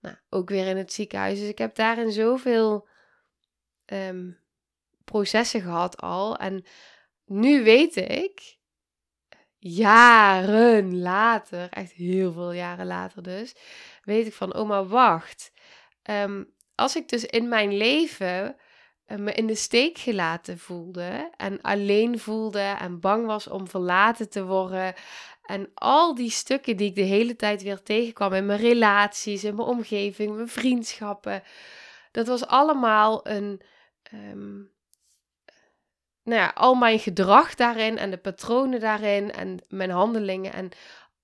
Nou, 0.01 0.17
ook 0.29 0.49
weer 0.49 0.67
in 0.67 0.77
het 0.77 0.93
ziekenhuis. 0.93 1.39
Dus 1.39 1.49
ik 1.49 1.59
heb 1.59 1.75
daarin 1.75 2.13
zoveel 2.13 2.89
um, 3.87 4.39
processen 5.05 5.61
gehad 5.61 5.97
al. 6.01 6.37
En 6.37 6.65
nu 7.25 7.65
weet 7.65 7.97
ik, 7.97 8.59
jaren 9.59 10.99
later, 10.99 11.69
echt 11.71 11.93
heel 11.93 12.33
veel 12.33 12.53
jaren 12.53 12.87
later 12.87 13.23
dus, 13.23 13.55
weet 14.03 14.27
ik 14.27 14.33
van, 14.33 14.55
oh 14.55 14.69
maar 14.69 14.87
wacht. 14.87 15.53
Um, 16.11 16.55
als 16.75 16.97
ik 16.97 17.09
dus 17.09 17.25
in 17.25 17.49
mijn 17.49 17.77
leven 17.77 18.57
eh, 19.05 19.19
me 19.19 19.33
in 19.33 19.47
de 19.47 19.55
steek 19.55 19.99
gelaten 19.99 20.59
voelde 20.59 21.31
en 21.37 21.61
alleen 21.61 22.19
voelde 22.19 22.77
en 22.79 23.01
bang 23.01 23.27
was 23.27 23.49
om 23.49 23.69
verlaten 23.69 24.31
te 24.31 24.45
worden 24.45 24.95
en 25.47 25.71
al 25.75 26.15
die 26.15 26.31
stukken 26.31 26.77
die 26.77 26.89
ik 26.89 26.95
de 26.95 27.01
hele 27.01 27.37
tijd 27.37 27.63
weer 27.63 27.83
tegenkwam 27.83 28.33
in 28.33 28.47
mijn 28.47 28.61
relaties, 28.61 29.45
in 29.45 29.55
mijn 29.55 29.69
omgeving, 29.69 30.35
mijn 30.35 30.49
vriendschappen, 30.49 31.43
dat 32.11 32.27
was 32.27 32.47
allemaal 32.47 33.27
een, 33.27 33.61
um, 34.13 34.73
nou 36.23 36.41
ja, 36.41 36.53
al 36.55 36.75
mijn 36.75 36.99
gedrag 36.99 37.55
daarin 37.55 37.99
en 37.99 38.11
de 38.11 38.17
patronen 38.17 38.81
daarin 38.81 39.33
en 39.33 39.59
mijn 39.69 39.91
handelingen. 39.91 40.53
En 40.53 40.71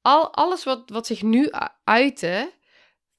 al, 0.00 0.34
alles 0.34 0.64
wat, 0.64 0.90
wat 0.90 1.06
zich 1.06 1.22
nu 1.22 1.50
uitte, 1.84 2.52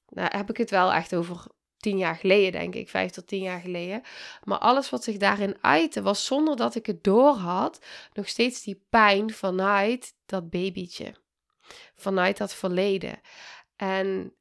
nou 0.08 0.38
heb 0.38 0.50
ik 0.50 0.58
het 0.58 0.70
wel 0.70 0.94
echt 0.94 1.16
over 1.16 1.46
tien 1.84 1.98
jaar 1.98 2.16
geleden, 2.16 2.52
denk 2.52 2.76
ik, 2.76 2.90
vijf 2.90 3.12
tot 3.12 3.28
tien 3.28 3.42
jaar 3.42 3.60
geleden. 3.60 4.02
Maar 4.44 4.58
alles 4.58 4.90
wat 4.90 5.04
zich 5.04 5.18
daarin 5.18 5.58
uitte, 5.62 6.02
was 6.02 6.26
zonder 6.26 6.56
dat 6.56 6.76
ik 6.76 6.86
het 6.86 7.04
door 7.04 7.34
had, 7.34 7.86
nog 8.14 8.28
steeds 8.28 8.64
die 8.64 8.84
pijn 8.90 9.34
vanuit 9.34 10.14
dat 10.26 10.50
babytje. 10.50 11.16
Vanuit 11.96 12.38
dat 12.38 12.54
verleden. 12.54 13.20
En 13.76 14.34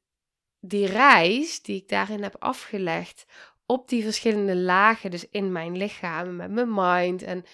die 0.59 0.85
reis 0.85 1.61
die 1.61 1.81
ik 1.81 1.89
daarin 1.89 2.23
heb 2.23 2.35
afgelegd, 2.39 3.25
op 3.65 3.89
die 3.89 4.03
verschillende 4.03 4.55
lagen, 4.55 5.11
dus 5.11 5.29
in 5.29 5.51
mijn 5.51 5.77
lichaam, 5.77 6.35
met 6.35 6.51
mijn 6.51 6.73
mind 6.73 7.23
en 7.23 7.45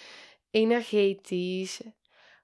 energetisch, 0.51 1.81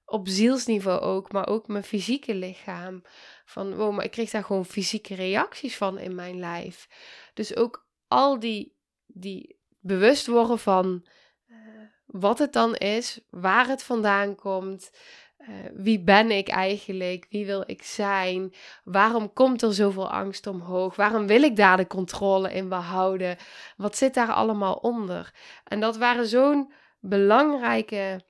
op 0.06 0.28
zielsniveau 0.28 1.02
ook, 1.02 1.32
maar 1.32 1.48
ook 1.48 1.68
mijn 1.68 1.84
fysieke 1.84 2.36
lichaam. 2.36 3.02
Van, 3.46 3.76
wow, 3.76 3.94
maar 3.94 4.06
ik 4.06 4.12
kreeg 4.12 4.30
daar 4.30 4.44
gewoon 4.44 4.66
fysieke 4.66 5.16
reacties 5.16 5.78
van 5.78 5.98
in 5.98 6.16
mijn 6.16 6.40
lijf. 6.40 6.88
Dus 7.36 7.56
ook 7.56 7.88
al 8.08 8.40
die, 8.40 8.76
die 9.06 9.60
bewust 9.80 10.28
worden 10.28 10.60
van 10.60 11.06
uh, 11.48 11.58
wat 12.06 12.40
het 12.40 12.54
dan 12.54 12.76
is, 12.76 13.20
waar 13.30 13.68
het 13.68 13.84
vandaan 13.84 14.36
komt. 14.36 14.92
Uh, 15.38 15.48
wie 15.74 16.04
ben 16.04 16.32
ik 16.32 16.48
eigenlijk? 16.48 17.26
Wie 17.30 17.46
wil 17.46 17.64
ik 17.66 17.84
zijn? 17.84 18.54
Waarom 18.84 19.34
komt 19.34 19.62
er 19.62 19.74
zoveel 19.74 20.12
angst 20.12 20.48
omhoog? 20.48 20.96
Waarom 20.96 21.28
wil 21.28 21.44
ik 21.44 21.56
daar 21.56 21.78
de 21.78 21.88
controle 21.88 22.54
in 22.54 22.70
behouden? 22.70 23.38
Wat 23.78 23.98
zit 23.98 24.14
daar 24.14 24.34
allemaal 24.34 24.74
onder? 24.74 25.34
En 25.64 25.80
dat 25.80 25.98
waren 25.98 26.28
zo'n 26.28 26.74
belangrijke 27.00 28.26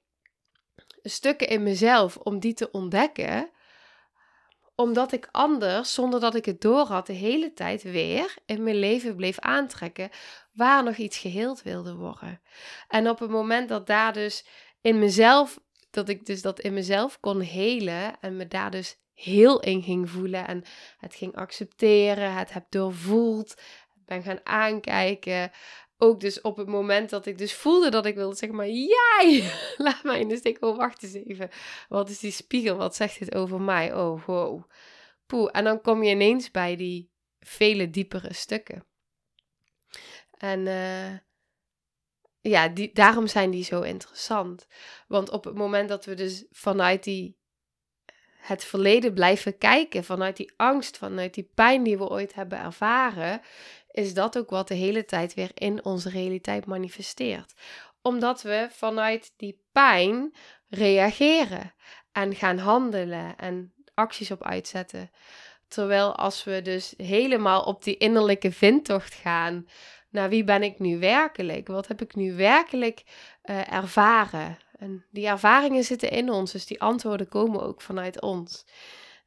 stukken 1.02 1.48
in 1.48 1.64
mezelf 1.64 2.18
om 2.18 2.40
die 2.40 2.54
te 2.54 2.72
ontdekken 2.72 3.50
omdat 4.76 5.12
ik 5.12 5.28
anders, 5.32 5.94
zonder 5.94 6.20
dat 6.20 6.36
ik 6.36 6.46
het 6.46 6.62
door 6.62 6.86
had, 6.86 7.08
de 7.08 7.14
hele 7.14 7.54
tijd 7.54 7.84
weer 7.84 8.36
in 8.46 8.64
mijn 8.64 8.76
leven 8.76 9.16
bleef 9.16 9.40
aantrekken 9.40 10.10
waar 10.54 10.84
nog 10.84 10.96
iets 10.96 11.18
geheeld 11.18 11.62
wilde 11.62 11.96
worden. 11.96 12.42
En 12.88 13.10
op 13.10 13.20
het 13.20 13.30
moment 13.30 13.70
dat 13.70 13.88
daar 13.88 14.14
dus 14.14 14.46
in 14.82 15.00
mezelf, 15.00 15.60
dat 15.90 16.10
ik 16.10 16.26
dus 16.26 16.42
dat 16.42 16.60
in 16.60 16.74
mezelf 16.74 17.20
kon 17.20 17.40
helen 17.40 18.20
en 18.20 18.38
me 18.38 18.48
daar 18.48 18.72
dus 18.72 18.98
heel 19.14 19.60
in 19.60 19.82
ging 19.82 20.10
voelen 20.10 20.48
en 20.48 20.64
het 20.98 21.16
ging 21.16 21.36
accepteren, 21.36 22.34
het 22.34 22.54
heb 22.54 22.66
doorvoeld, 22.70 23.56
ben 24.06 24.24
gaan 24.24 24.40
aankijken, 24.44 25.52
ook 26.06 26.20
dus 26.20 26.42
op 26.42 26.58
het 26.58 26.68
moment 26.68 27.10
dat 27.10 27.26
ik 27.26 27.38
dus 27.38 27.54
voelde 27.54 27.90
dat 27.90 28.06
ik 28.06 28.16
wilde 28.16 28.36
zeggen 28.36 28.58
maar 28.58 28.70
jij, 28.70 29.52
laat 29.78 30.04
mij 30.04 30.20
in 30.20 30.28
de 30.28 30.38
steek. 30.38 30.64
Oh, 30.64 30.78
wacht 30.78 31.04
eens 31.04 31.14
even. 31.14 31.50
Wat 31.90 32.10
is 32.10 32.20
die 32.20 32.32
spiegel? 32.32 32.76
Wat 32.76 32.96
zegt 32.96 33.20
dit 33.20 33.36
over 33.36 33.62
mij? 33.62 33.96
Oh, 33.96 34.26
wow. 34.26 34.64
Poeh. 35.26 35.50
En 35.52 35.64
dan 35.64 35.82
kom 35.82 36.04
je 36.04 36.12
ineens 36.12 36.52
bij 36.52 36.76
die 36.76 37.12
vele 37.40 37.90
diepere 37.90 38.34
stukken. 38.34 38.86
En 40.38 40.60
uh, 40.60 41.18
ja, 42.42 42.68
die, 42.68 42.94
daarom 42.94 43.28
zijn 43.28 43.52
die 43.52 43.64
zo 43.64 43.82
interessant. 43.82 44.68
Want 45.08 45.30
op 45.30 45.44
het 45.44 45.56
moment 45.56 45.90
dat 45.90 46.06
we 46.06 46.14
dus 46.14 46.46
vanuit 46.52 47.04
die 47.04 47.38
het 48.38 48.64
verleden 48.64 49.14
blijven 49.14 49.58
kijken, 49.58 50.04
vanuit 50.04 50.38
die 50.38 50.54
angst, 50.56 50.98
vanuit 50.98 51.34
die 51.34 51.52
pijn 51.56 51.84
die 51.84 51.98
we 51.98 52.10
ooit 52.10 52.34
hebben 52.34 52.60
ervaren, 52.60 53.42
is 53.96 54.14
dat 54.14 54.38
ook 54.38 54.50
wat 54.50 54.68
de 54.68 54.74
hele 54.74 55.06
tijd 55.06 55.34
weer 55.34 55.52
in 55.54 55.86
onze 55.86 56.10
realiteit 56.10 56.66
manifesteert. 56.66 57.54
Omdat 58.02 58.42
we 58.42 58.68
vanuit 58.72 59.34
die 59.38 59.62
pijn 59.72 60.36
reageren 60.70 61.74
en 62.12 62.36
gaan 62.36 62.58
handelen 62.58 63.36
en 63.38 63.74
acties 63.94 64.32
op 64.32 64.44
uitzetten. 64.44 65.12
Terwijl 65.68 66.16
als 66.16 66.44
we 66.44 66.62
dus 66.62 66.94
helemaal 66.98 67.64
op 67.64 67.84
die 67.84 67.98
innerlijke 67.98 68.52
vindtocht 68.52 69.14
gaan, 69.14 69.68
naar 70.10 70.30
wie 70.30 70.44
ben 70.44 70.64
ik 70.64 70.80
nu 70.80 71.00
werkelijk? 71.00 71.68
Wat 71.68 71.88
heb 71.88 72.02
ik 72.02 72.16
nu 72.16 72.36
werkelijk 72.36 73.04
uh, 73.44 73.74
ervaren? 73.74 74.58
En 74.78 75.06
die 75.12 75.28
ervaringen 75.28 75.84
zitten 75.84 76.10
in 76.10 76.30
ons, 76.30 76.52
dus 76.52 76.66
die 76.66 76.82
antwoorden 76.82 77.28
komen 77.28 77.62
ook 77.62 77.82
vanuit 77.82 78.22
ons. 78.22 78.66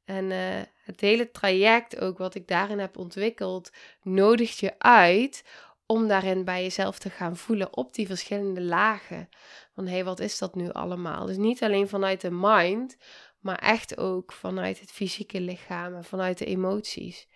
En 0.08 0.30
uh, 0.30 0.60
het 0.84 1.00
hele 1.00 1.30
traject, 1.30 2.00
ook 2.00 2.18
wat 2.18 2.34
ik 2.34 2.48
daarin 2.48 2.78
heb 2.78 2.96
ontwikkeld, 2.96 3.70
nodigt 4.02 4.58
je 4.58 4.78
uit 4.78 5.44
om 5.86 6.08
daarin 6.08 6.44
bij 6.44 6.62
jezelf 6.62 6.98
te 6.98 7.10
gaan 7.10 7.36
voelen 7.36 7.76
op 7.76 7.94
die 7.94 8.06
verschillende 8.06 8.60
lagen. 8.60 9.28
Van 9.74 9.86
hé, 9.86 9.92
hey, 9.92 10.04
wat 10.04 10.20
is 10.20 10.38
dat 10.38 10.54
nu 10.54 10.72
allemaal? 10.72 11.26
Dus 11.26 11.36
niet 11.36 11.62
alleen 11.62 11.88
vanuit 11.88 12.20
de 12.20 12.30
mind, 12.30 12.96
maar 13.38 13.58
echt 13.58 13.98
ook 13.98 14.32
vanuit 14.32 14.80
het 14.80 14.90
fysieke 14.90 15.40
lichaam 15.40 15.94
en 15.94 16.04
vanuit 16.04 16.38
de 16.38 16.44
emoties. 16.44 17.28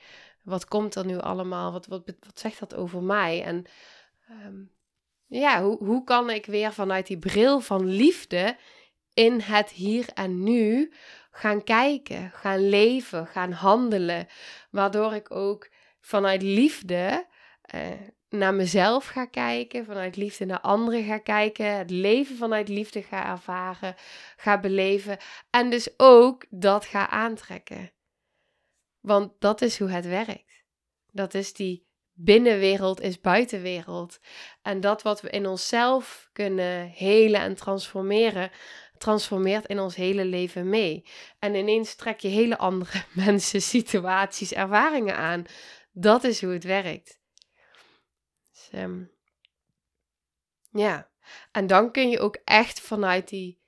Wat 0.42 0.64
komt 0.64 0.94
er 0.94 1.06
nu 1.06 1.18
allemaal? 1.18 1.72
Wat, 1.72 1.86
wat, 1.86 2.02
wat 2.20 2.38
zegt 2.38 2.58
dat 2.58 2.74
over 2.74 3.02
mij? 3.02 3.42
En 3.42 3.64
um, 4.46 4.70
ja, 5.26 5.62
hoe, 5.62 5.84
hoe 5.84 6.04
kan 6.04 6.30
ik 6.30 6.46
weer 6.46 6.72
vanuit 6.72 7.06
die 7.06 7.18
bril 7.18 7.60
van 7.60 7.86
liefde 7.86 8.56
in 9.14 9.40
het 9.40 9.70
hier 9.70 10.08
en 10.14 10.42
nu 10.42 10.92
gaan 11.30 11.64
kijken, 11.64 12.30
gaan 12.30 12.68
leven, 12.68 13.26
gaan 13.26 13.52
handelen. 13.52 14.26
Waardoor 14.70 15.14
ik 15.14 15.30
ook 15.30 15.68
vanuit 16.00 16.42
liefde 16.42 17.26
eh, 17.62 17.90
naar 18.28 18.54
mezelf 18.54 19.06
ga 19.06 19.26
kijken, 19.26 19.84
vanuit 19.84 20.16
liefde 20.16 20.44
naar 20.44 20.60
anderen 20.60 21.04
ga 21.04 21.18
kijken, 21.18 21.76
het 21.76 21.90
leven 21.90 22.36
vanuit 22.36 22.68
liefde 22.68 23.02
ga 23.02 23.26
ervaren, 23.26 23.94
ga 24.36 24.60
beleven 24.60 25.18
en 25.50 25.70
dus 25.70 25.88
ook 25.96 26.44
dat 26.50 26.84
ga 26.84 27.08
aantrekken. 27.08 27.92
Want 29.00 29.32
dat 29.38 29.62
is 29.62 29.78
hoe 29.78 29.90
het 29.90 30.06
werkt. 30.06 30.64
Dat 31.10 31.34
is 31.34 31.52
die 31.52 31.86
binnenwereld 32.12 33.00
is 33.00 33.20
buitenwereld. 33.20 34.20
En 34.62 34.80
dat 34.80 35.02
wat 35.02 35.20
we 35.20 35.30
in 35.30 35.46
onszelf 35.46 36.28
kunnen 36.32 36.88
helen 36.88 37.40
en 37.40 37.54
transformeren, 37.54 38.50
transformeert 39.02 39.66
in 39.66 39.78
ons 39.78 39.94
hele 39.96 40.24
leven 40.24 40.68
mee. 40.68 41.04
En 41.38 41.54
ineens 41.54 41.94
trek 41.94 42.20
je 42.20 42.28
hele 42.28 42.58
andere 42.58 43.02
mensen, 43.24 43.62
situaties, 43.62 44.52
ervaringen 44.52 45.16
aan. 45.16 45.44
Dat 45.92 46.24
is 46.24 46.40
hoe 46.42 46.52
het 46.52 46.64
werkt. 46.64 47.20
Dus, 48.50 48.80
um, 48.80 49.10
ja, 50.70 51.10
en 51.52 51.66
dan 51.66 51.92
kun 51.92 52.10
je 52.10 52.20
ook 52.20 52.38
echt 52.44 52.80
vanuit 52.80 53.28
die, 53.28 53.60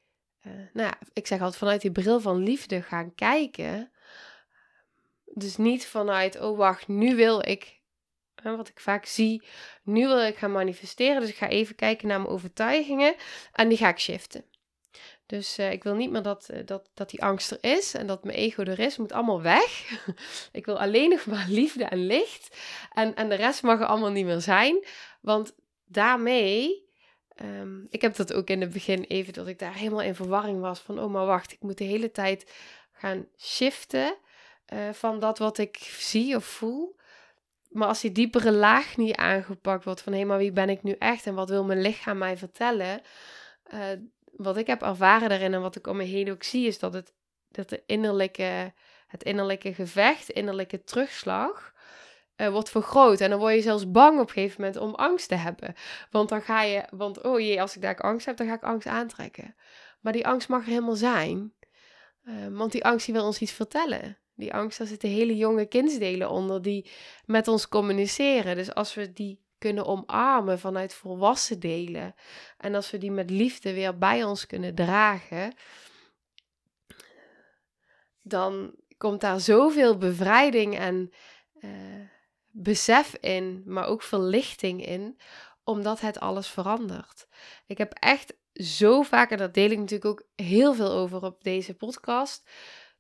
uh, 0.43 0.53
nou 0.53 0.89
ja, 0.89 0.99
ik 1.13 1.27
zeg 1.27 1.39
altijd 1.39 1.59
vanuit 1.59 1.81
die 1.81 1.93
bril 1.93 2.21
van 2.21 2.43
liefde 2.43 2.83
gaan 2.83 3.15
kijken. 3.15 3.93
Dus 5.25 5.57
niet 5.57 5.87
vanuit, 5.87 6.41
oh 6.41 6.59
wacht, 6.59 6.89
nu 6.89 7.17
wil 7.17 7.49
ik 7.49 7.83
wat 8.43 8.69
ik 8.69 8.81
vaak 8.81 9.07
zie. 9.07 9.43
Nu 9.83 10.07
wil 10.07 10.23
ik 10.23 10.37
gaan 10.37 10.53
manifesteren, 10.53 11.21
dus 11.21 11.31
ik 11.31 11.37
ga 11.37 11.49
even 11.49 11.75
kijken 11.75 12.09
naar 12.09 12.21
mijn 12.21 12.33
overtuigingen 12.33 13.15
en 13.53 13.69
die 13.69 13.79
ga 13.79 13.89
ik 13.89 13.99
shiften. 13.99 14.45
Dus 15.27 15.59
ik 15.59 15.83
wil 15.83 15.95
niet 15.95 16.11
meer 16.11 16.23
dat, 16.23 16.51
dat, 16.65 16.91
dat 16.95 17.11
die 17.11 17.23
angst 17.23 17.51
er 17.51 17.59
is 17.61 17.95
en 17.95 18.07
dat 18.07 18.25
mijn 18.25 18.39
ego 18.39 18.63
er 18.63 18.79
is. 18.79 18.97
Moet 18.97 19.13
allemaal 19.13 19.43
weg. 19.43 19.91
ik 20.53 20.67
wil 20.67 20.81
alleen 20.81 21.11
nog 21.11 21.27
maar 21.27 21.47
liefde 21.61 21.85
en 21.85 22.07
licht. 22.07 22.57
En, 22.93 23.15
en 23.15 23.29
de 23.29 23.35
rest 23.35 23.63
mag 23.63 23.81
er 23.81 23.87
allemaal 23.87 24.11
niet 24.11 24.25
meer 24.25 24.41
zijn. 24.41 24.85
Want 25.21 25.55
daarmee 25.85 26.85
Um, 27.43 27.87
ik 27.91 28.03
heb 28.03 28.17
dat 28.17 28.33
ook 28.33 28.49
in 28.49 28.61
het 28.61 28.73
begin 28.73 29.05
even, 29.05 29.33
dat 29.33 29.47
ik 29.47 29.59
daar 29.59 29.75
helemaal 29.75 30.03
in 30.03 30.15
verwarring 30.15 30.61
was. 30.61 30.81
Van, 30.81 31.01
oh 31.01 31.13
maar 31.13 31.27
wacht, 31.27 31.53
ik 31.53 31.61
moet 31.61 31.79
de 31.79 31.85
hele 31.85 32.11
tijd 32.11 32.53
gaan 32.93 33.27
shiften 33.39 34.17
uh, 34.73 34.93
van 34.93 35.21
dat 35.21 35.39
wat 35.39 35.59
ik 35.59 35.77
zie 35.99 36.37
of 36.37 36.45
voel. 36.45 36.97
Maar 37.69 37.89
als 37.89 38.01
die 38.01 38.13
diepere 38.13 38.53
laag 38.53 38.97
niet 38.97 39.17
aangepakt 39.17 39.85
wordt 39.85 40.03
van, 40.03 40.13
hé, 40.13 40.19
hey, 40.19 40.29
maar 40.29 40.39
wie 40.39 40.53
ben 40.53 40.69
ik 40.69 40.83
nu 40.83 40.97
echt 40.99 41.27
en 41.27 41.35
wat 41.35 41.49
wil 41.49 41.65
mijn 41.65 41.81
lichaam 41.81 42.19
mij 42.19 42.37
vertellen? 42.37 43.01
Wat 44.37 44.57
ik 44.57 44.67
heb 44.67 44.83
ervaren 44.83 45.29
daarin 45.29 45.55
en 45.55 45.61
wat 45.61 45.77
ik 45.77 45.87
om 45.87 45.97
me 45.97 46.05
heen 46.05 46.31
ook 46.31 46.43
zie, 46.43 46.67
is 46.67 46.79
dat 46.79 46.93
het, 46.93 47.13
dat 47.49 47.69
de 47.69 47.83
innerlijke, 47.87 48.73
het 49.07 49.23
innerlijke 49.23 49.75
gevecht, 49.75 50.31
innerlijke 50.31 50.85
terugslag, 50.85 51.73
uh, 52.37 52.49
wordt 52.49 52.71
vergroot. 52.71 53.21
En 53.21 53.31
dan 53.31 53.39
word 53.39 53.55
je 53.55 53.63
zelfs 53.63 53.91
bang 53.91 54.21
op 54.21 54.27
een 54.27 54.33
gegeven 54.33 54.61
moment 54.61 54.81
om 54.81 54.95
angst 54.95 55.29
te 55.29 55.35
hebben. 55.35 55.75
Want 56.11 56.29
dan 56.29 56.43
ga 56.43 56.63
je, 56.63 56.85
want 56.91 57.23
oh 57.23 57.41
jee, 57.41 57.61
als 57.61 57.77
ik 57.77 57.83
daar 57.83 57.99
angst 57.99 58.27
heb, 58.27 58.37
dan 58.37 58.47
ga 58.47 58.55
ik 58.55 58.63
angst 58.63 58.87
aantrekken. 58.87 59.55
Maar 60.01 60.13
die 60.13 60.27
angst 60.27 60.49
mag 60.49 60.63
er 60.63 60.69
helemaal 60.69 60.95
zijn. 60.95 61.53
Uh, 62.25 62.35
want 62.51 62.73
die 62.73 62.85
angst 62.85 63.07
die 63.07 63.15
wil 63.15 63.25
ons 63.25 63.39
iets 63.39 63.53
vertellen. 63.53 64.19
Die 64.35 64.55
angst, 64.55 64.79
daar 64.79 64.87
zitten 64.87 65.09
hele 65.09 65.37
jonge 65.37 65.67
kindsdelen 65.67 66.31
onder 66.31 66.63
die 66.63 66.91
met 67.25 67.49
ons 67.49 67.69
communiceren. 67.69 68.57
Dus 68.57 68.75
als 68.75 68.95
we 68.95 69.13
die 69.13 69.44
kunnen 69.65 69.87
omarmen 69.87 70.59
vanuit 70.59 70.95
volwassen 70.95 71.61
delen. 71.61 72.15
En 72.59 72.75
als 72.75 72.91
we 72.91 72.99
die 72.99 73.11
met 73.11 73.31
liefde 73.31 73.73
weer 73.73 73.99
bij 73.99 74.25
ons 74.25 74.47
kunnen 74.47 74.75
dragen. 74.75 75.55
Dan 78.23 78.75
komt 78.97 79.21
daar 79.21 79.41
zoveel 79.41 79.99
bevrijding 79.99 80.79
en 80.79 81.13
uh, 81.61 81.71
besef 82.51 83.15
in, 83.15 83.63
maar 83.67 83.87
ook 83.87 84.03
verlichting 84.03 84.87
in, 84.87 85.19
omdat 85.63 86.01
het 86.01 86.21
alles 86.21 86.49
verandert. 86.49 87.27
Ik 87.67 87.79
heb 87.79 87.93
echt 87.93 88.35
zo 88.53 89.03
vaak, 89.03 89.31
en 89.31 89.39
daar 89.39 89.53
deel 89.53 89.71
ik 89.71 89.79
natuurlijk 89.79 90.11
ook 90.11 90.47
heel 90.47 90.75
veel 90.75 90.91
over 90.91 91.23
op 91.23 91.45
deze 91.45 91.75
podcast, 91.75 92.51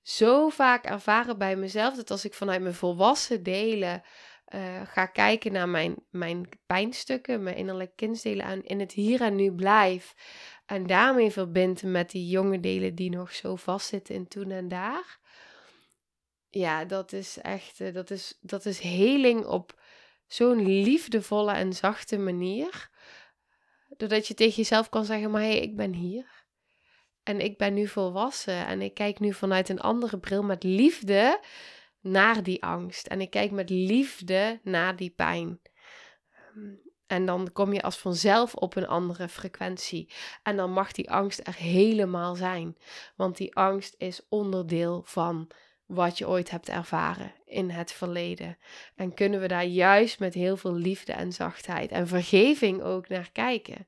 zo 0.02 0.48
vaak 0.48 0.84
ervaren 0.84 1.38
bij 1.38 1.56
mezelf 1.56 1.94
dat 1.94 2.10
als 2.10 2.24
ik 2.24 2.34
vanuit 2.34 2.62
mijn 2.62 2.74
volwassen 2.74 3.42
delen 3.42 4.02
uh, 4.54 4.80
ga 4.86 5.06
kijken 5.06 5.52
naar 5.52 5.68
mijn, 5.68 5.94
mijn 6.10 6.48
pijnstukken, 6.66 7.42
mijn 7.42 7.56
innerlijke 7.56 7.94
kindsdelen 7.94 8.46
en 8.46 8.64
in 8.64 8.80
het 8.80 8.92
hier 8.92 9.20
en 9.20 9.34
nu 9.34 9.52
blijf 9.52 10.14
en 10.66 10.86
daarmee 10.86 11.30
verbind 11.30 11.82
met 11.82 12.10
die 12.10 12.28
jonge 12.28 12.60
delen 12.60 12.94
die 12.94 13.10
nog 13.10 13.32
zo 13.32 13.56
vastzitten 13.56 14.14
in 14.14 14.28
toen 14.28 14.50
en 14.50 14.68
daar, 14.68 15.18
ja, 16.50 16.84
dat 16.84 17.12
is 17.12 17.38
echt, 17.38 17.80
uh, 17.80 17.94
dat, 17.94 18.10
is, 18.10 18.38
dat 18.40 18.64
is 18.66 18.78
heling 18.78 19.46
op 19.46 19.82
zo'n 20.26 20.66
liefdevolle 20.82 21.52
en 21.52 21.72
zachte 21.72 22.18
manier. 22.18 22.90
Doordat 23.96 24.26
je 24.26 24.34
tegen 24.34 24.54
jezelf 24.54 24.88
kan 24.88 25.04
zeggen, 25.04 25.30
maar 25.30 25.42
hé, 25.42 25.48
hey, 25.48 25.60
ik 25.60 25.76
ben 25.76 25.92
hier. 25.92 26.44
En 27.22 27.40
ik 27.40 27.58
ben 27.58 27.74
nu 27.74 27.86
volwassen 27.86 28.66
en 28.66 28.82
ik 28.82 28.94
kijk 28.94 29.20
nu 29.20 29.32
vanuit 29.32 29.68
een 29.68 29.80
andere 29.80 30.18
bril 30.18 30.42
met 30.42 30.62
liefde 30.62 31.40
naar 32.04 32.42
die 32.42 32.62
angst. 32.62 33.06
En 33.06 33.20
ik 33.20 33.30
kijk 33.30 33.50
met 33.50 33.70
liefde 33.70 34.60
naar 34.62 34.96
die 34.96 35.10
pijn. 35.10 35.60
Ehm, 36.30 36.74
en 37.06 37.26
dan 37.26 37.52
kom 37.52 37.72
je 37.72 37.82
als 37.82 37.98
vanzelf 37.98 38.54
op 38.54 38.76
een 38.76 38.86
andere 38.86 39.28
frequentie. 39.28 40.12
En 40.42 40.56
dan 40.56 40.72
mag 40.72 40.92
die 40.92 41.10
angst 41.10 41.40
er 41.46 41.54
helemaal 41.54 42.34
zijn. 42.34 42.76
Want 43.16 43.36
die 43.36 43.54
angst 43.54 43.94
is 43.98 44.20
onderdeel 44.28 45.02
van 45.04 45.50
wat 45.86 46.18
je 46.18 46.28
ooit 46.28 46.50
hebt 46.50 46.68
ervaren 46.68 47.32
in 47.44 47.70
het 47.70 47.92
verleden. 47.92 48.58
En 48.94 49.14
kunnen 49.14 49.40
we 49.40 49.48
daar 49.48 49.64
juist 49.64 50.18
met 50.18 50.34
heel 50.34 50.56
veel 50.56 50.74
liefde 50.74 51.12
en 51.12 51.32
zachtheid 51.32 51.90
en 51.90 52.08
vergeving 52.08 52.82
ook 52.82 53.08
naar 53.08 53.30
kijken. 53.32 53.86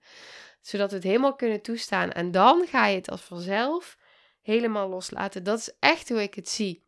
Zodat 0.60 0.90
we 0.90 0.96
het 0.96 1.04
helemaal 1.04 1.36
kunnen 1.36 1.62
toestaan. 1.62 2.12
En 2.12 2.30
dan 2.30 2.66
ga 2.66 2.86
je 2.86 2.96
het 2.96 3.10
als 3.10 3.20
vanzelf 3.20 3.98
helemaal 4.42 4.88
loslaten. 4.88 5.44
Dat 5.44 5.58
is 5.58 5.76
echt 5.78 6.08
hoe 6.08 6.22
ik 6.22 6.34
het 6.34 6.48
zie. 6.48 6.85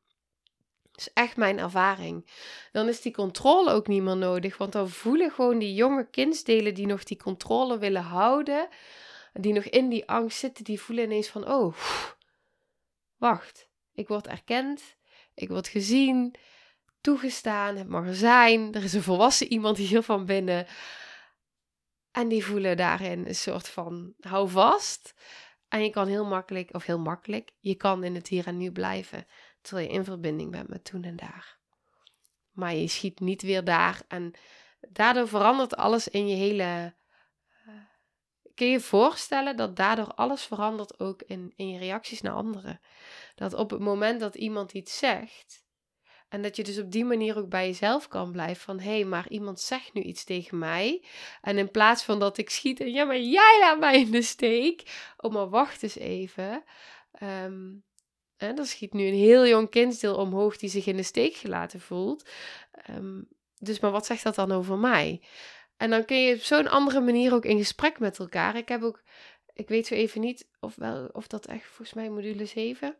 Is 0.98 1.12
echt 1.12 1.37
mijn 1.37 1.58
ervaring. 1.58 2.30
Dan 2.72 2.88
is 2.88 3.00
die 3.00 3.12
controle 3.12 3.70
ook 3.70 3.87
niet 3.87 4.02
meer 4.02 4.16
nodig. 4.16 4.56
Want 4.56 4.72
dan 4.72 4.88
voelen 4.88 5.30
gewoon 5.30 5.58
die 5.58 5.74
jonge 5.74 6.11
kindsdelen 6.11 6.74
die 6.74 6.87
nog 6.87 7.04
die 7.04 7.16
controle 7.16 7.78
willen 7.78 8.02
houden. 8.02 8.68
Die 9.32 9.52
nog 9.52 9.64
in 9.64 9.88
die 9.88 10.08
angst 10.08 10.38
zitten. 10.38 10.64
Die 10.64 10.80
voelen 10.80 11.04
ineens 11.04 11.28
van, 11.28 11.48
oh, 11.48 11.74
wacht. 13.16 13.68
Ik 13.92 14.08
word 14.08 14.26
erkend. 14.26 14.96
Ik 15.34 15.48
word 15.48 15.68
gezien, 15.68 16.34
toegestaan, 17.00 17.76
het 17.76 17.88
mag 17.88 18.06
er 18.06 18.14
zijn. 18.14 18.74
Er 18.74 18.82
is 18.82 18.92
een 18.92 19.02
volwassen 19.02 19.52
iemand 19.52 19.76
hier 19.76 20.02
van 20.02 20.26
binnen. 20.26 20.66
En 22.11 22.28
die 22.28 22.44
voelen 22.44 22.76
daarin 22.76 23.26
een 23.26 23.34
soort 23.34 23.68
van 23.68 24.14
hou 24.20 24.48
vast. 24.48 25.14
En 25.68 25.82
je 25.82 25.90
kan 25.90 26.06
heel 26.06 26.24
makkelijk, 26.24 26.74
of 26.74 26.84
heel 26.84 26.98
makkelijk, 26.98 27.50
je 27.61 27.74
kan 27.74 28.04
in 28.04 28.14
het 28.14 28.28
hier 28.28 28.46
en 28.46 28.56
nu 28.56 28.72
blijven. 28.72 29.26
Terwijl 29.68 29.88
je 29.88 29.94
in 29.94 30.04
verbinding 30.04 30.50
bent 30.50 30.68
met 30.68 30.85
toen 30.85 31.04
en 31.04 31.16
daar. 31.16 31.59
Maar 32.52 32.74
je 32.74 32.88
schiet 32.88 33.20
niet 33.20 33.42
weer 33.42 33.64
daar. 33.64 34.02
En 34.09 34.33
daardoor 34.81 35.28
verandert 35.28 35.76
alles 35.76 36.09
in 36.09 36.28
je 36.28 36.35
hele. 36.35 36.94
Uh, 37.66 37.74
kun 38.54 38.66
je 38.66 38.72
je 38.72 38.81
voorstellen 38.81 39.57
dat 39.57 39.76
daardoor 39.76 40.14
alles 40.14 40.42
verandert 40.42 41.00
ook 41.00 41.22
in, 41.22 41.52
in 41.57 41.68
je 41.68 41.78
reacties 41.78 42.20
naar 42.20 42.35
anderen? 42.35 42.81
dat 43.35 43.54
op 43.54 43.70
het 43.70 43.81
moment 43.81 44.20
dat 44.20 44.35
iemand 44.35 44.72
iets 44.72 44.98
zegt, 44.98 45.66
en 46.28 46.42
dat 46.42 46.57
je 46.57 46.62
dus 46.62 46.78
op 46.78 46.90
die 46.90 47.04
manier 47.04 47.37
ook 47.37 47.48
bij 47.48 47.66
jezelf 47.66 48.09
kan 48.09 48.33
blijven 48.33 48.62
van 48.62 48.81
hé, 48.81 48.90
hey, 48.90 49.04
maar 49.04 49.28
iemand 49.28 49.61
zegt 49.61 49.92
nu 49.92 50.02
iets 50.02 50.24
tegen 50.24 50.59
mij. 50.59 51.04
En 51.40 51.59
in 51.59 51.70
plaats 51.70 52.02
van 52.02 52.18
dat 52.18 52.38
ik 52.38 52.50
schiet 52.50 52.81
en 52.81 52.90
ja, 52.90 53.04
maar 53.04 53.20
jij 53.20 53.59
laat 53.61 53.78
mij 53.78 54.00
in 54.00 54.11
de 54.11 54.22
steek. 54.22 55.12
Oh, 55.16 55.33
maar 55.33 55.48
wacht 55.48 55.83
eens 55.83 55.96
even. 55.96 56.64
Um, 57.22 57.85
en 58.38 58.59
er 58.59 58.66
schiet 58.66 58.92
nu 58.92 59.07
een 59.07 59.14
heel 59.14 59.46
jong 59.46 59.70
kindsdeel 59.70 60.16
omhoog 60.16 60.57
die 60.57 60.70
zich 60.70 60.87
in 60.87 60.96
de 60.96 61.03
steek 61.03 61.35
gelaten 61.35 61.81
voelt. 61.81 62.29
Ehm, 62.72 63.22
dus 63.59 63.81
maar 63.81 63.90
wat 63.90 64.07
zegt 64.07 64.22
dat 64.22 64.35
dan 64.35 64.53
over 64.53 64.79
mij? 64.79 65.22
En 65.77 65.90
dan 65.90 66.05
kun 66.05 66.16
je 66.16 66.35
op 66.35 66.40
zo'n 66.40 66.68
andere 66.68 67.01
manier 67.01 67.35
ook 67.35 67.44
in 67.44 67.59
gesprek 67.59 67.98
met 67.98 68.18
elkaar. 68.18 68.57
Ik 68.57 68.68
heb 68.68 68.83
ook, 68.83 69.03
ik 69.53 69.68
weet 69.68 69.87
zo 69.87 69.94
even 69.94 70.20
niet 70.20 70.48
of, 70.61 70.74
wel, 70.74 71.09
of 71.12 71.27
dat 71.27 71.46
echt 71.46 71.64
volgens 71.64 71.92
mij 71.92 72.11
module 72.11 72.44
7 72.44 72.96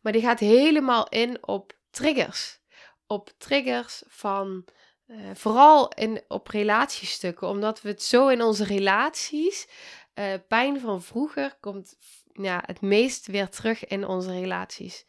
maar 0.00 0.12
die 0.12 0.22
gaat 0.22 0.38
helemaal 0.38 1.08
in 1.08 1.46
op 1.46 1.78
triggers. 1.90 2.60
Op 3.06 3.30
triggers 3.38 4.02
van 4.06 4.64
uh, 5.06 5.30
vooral 5.34 5.88
in, 5.88 6.22
op 6.28 6.48
relatiestukken, 6.48 7.48
omdat 7.48 7.80
we 7.80 7.88
het 7.88 8.02
zo 8.02 8.28
in 8.28 8.42
onze 8.42 8.64
relaties, 8.64 9.68
uh, 10.14 10.34
pijn 10.48 10.80
van 10.80 11.02
vroeger 11.02 11.56
komt 11.60 11.96
ja, 12.40 12.62
het 12.66 12.80
meest 12.80 13.26
weer 13.26 13.48
terug 13.48 13.86
in 13.86 14.06
onze 14.06 14.30
relaties. 14.30 15.04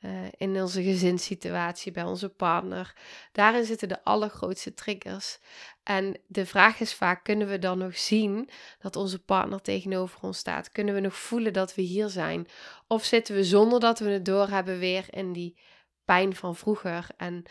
Uh, 0.00 0.26
in 0.36 0.62
onze 0.62 0.82
gezinssituatie, 0.82 1.92
bij 1.92 2.04
onze 2.04 2.28
partner. 2.28 2.96
Daarin 3.32 3.64
zitten 3.64 3.88
de 3.88 4.04
allergrootste 4.04 4.74
triggers. 4.74 5.38
En 5.82 6.20
de 6.26 6.46
vraag 6.46 6.80
is 6.80 6.94
vaak: 6.94 7.24
kunnen 7.24 7.48
we 7.48 7.58
dan 7.58 7.78
nog 7.78 7.96
zien 7.96 8.48
dat 8.78 8.96
onze 8.96 9.18
partner 9.18 9.60
tegenover 9.60 10.18
ons 10.22 10.38
staat? 10.38 10.70
Kunnen 10.70 10.94
we 10.94 11.00
nog 11.00 11.16
voelen 11.16 11.52
dat 11.52 11.74
we 11.74 11.82
hier 11.82 12.08
zijn? 12.08 12.46
Of 12.86 13.04
zitten 13.04 13.34
we 13.34 13.44
zonder 13.44 13.80
dat 13.80 13.98
we 13.98 14.10
het 14.10 14.24
doorhebben 14.24 14.78
weer 14.78 15.06
in 15.10 15.32
die 15.32 15.58
pijn 16.04 16.34
van 16.34 16.56
vroeger? 16.56 17.06
En 17.16 17.44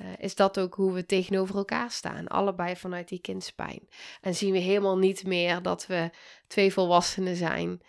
uh, 0.00 0.06
is 0.18 0.34
dat 0.34 0.58
ook 0.58 0.74
hoe 0.74 0.92
we 0.92 1.06
tegenover 1.06 1.56
elkaar 1.56 1.90
staan? 1.90 2.28
Allebei 2.28 2.76
vanuit 2.76 3.08
die 3.08 3.20
kindspijn. 3.20 3.88
En 4.20 4.34
zien 4.34 4.52
we 4.52 4.58
helemaal 4.58 4.98
niet 4.98 5.26
meer 5.26 5.62
dat 5.62 5.86
we 5.86 6.10
twee 6.46 6.72
volwassenen 6.72 7.36
zijn, 7.36 7.80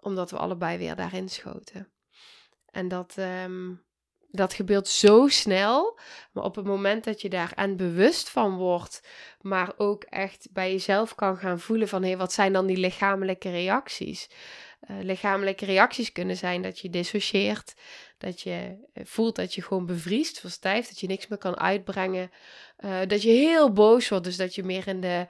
omdat 0.00 0.30
we 0.30 0.36
allebei 0.36 0.78
weer 0.78 0.96
daarin 0.96 1.28
schoten. 1.28 1.92
En 2.70 2.88
dat, 2.88 3.14
um, 3.18 3.86
dat 4.30 4.54
gebeurt 4.54 4.88
zo 4.88 5.28
snel. 5.28 5.98
Maar 6.32 6.44
op 6.44 6.54
het 6.56 6.64
moment 6.64 7.04
dat 7.04 7.20
je 7.20 7.28
daar 7.28 7.52
aan 7.54 7.76
bewust 7.76 8.30
van 8.30 8.56
wordt, 8.56 9.02
maar 9.40 9.72
ook 9.76 10.02
echt 10.02 10.48
bij 10.52 10.70
jezelf 10.72 11.14
kan 11.14 11.36
gaan 11.36 11.60
voelen 11.60 11.88
van 11.88 12.02
hé, 12.02 12.16
wat 12.16 12.32
zijn 12.32 12.52
dan 12.52 12.66
die 12.66 12.76
lichamelijke 12.76 13.50
reacties? 13.50 14.30
Uh, 14.90 14.96
lichamelijke 15.02 15.64
reacties 15.64 16.12
kunnen 16.12 16.36
zijn 16.36 16.62
dat 16.62 16.78
je 16.78 16.90
dissocieert, 16.90 17.74
dat 18.18 18.40
je 18.40 18.86
eh, 18.92 19.04
voelt 19.06 19.36
dat 19.36 19.54
je 19.54 19.62
gewoon 19.62 19.86
bevriest, 19.86 20.40
verstijft, 20.40 20.88
dat 20.88 21.00
je 21.00 21.06
niks 21.06 21.26
meer 21.26 21.38
kan 21.38 21.56
uitbrengen, 21.56 22.30
uh, 22.78 23.00
dat 23.06 23.22
je 23.22 23.30
heel 23.30 23.72
boos 23.72 24.08
wordt, 24.08 24.24
dus 24.24 24.36
dat 24.36 24.54
je 24.54 24.64
meer 24.64 24.88
in 24.88 25.00
de 25.00 25.26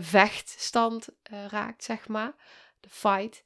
vechtstand 0.00 1.08
raakt, 1.48 1.84
zeg 1.84 2.08
maar, 2.08 2.32
de 2.80 2.88
fight. 2.90 3.44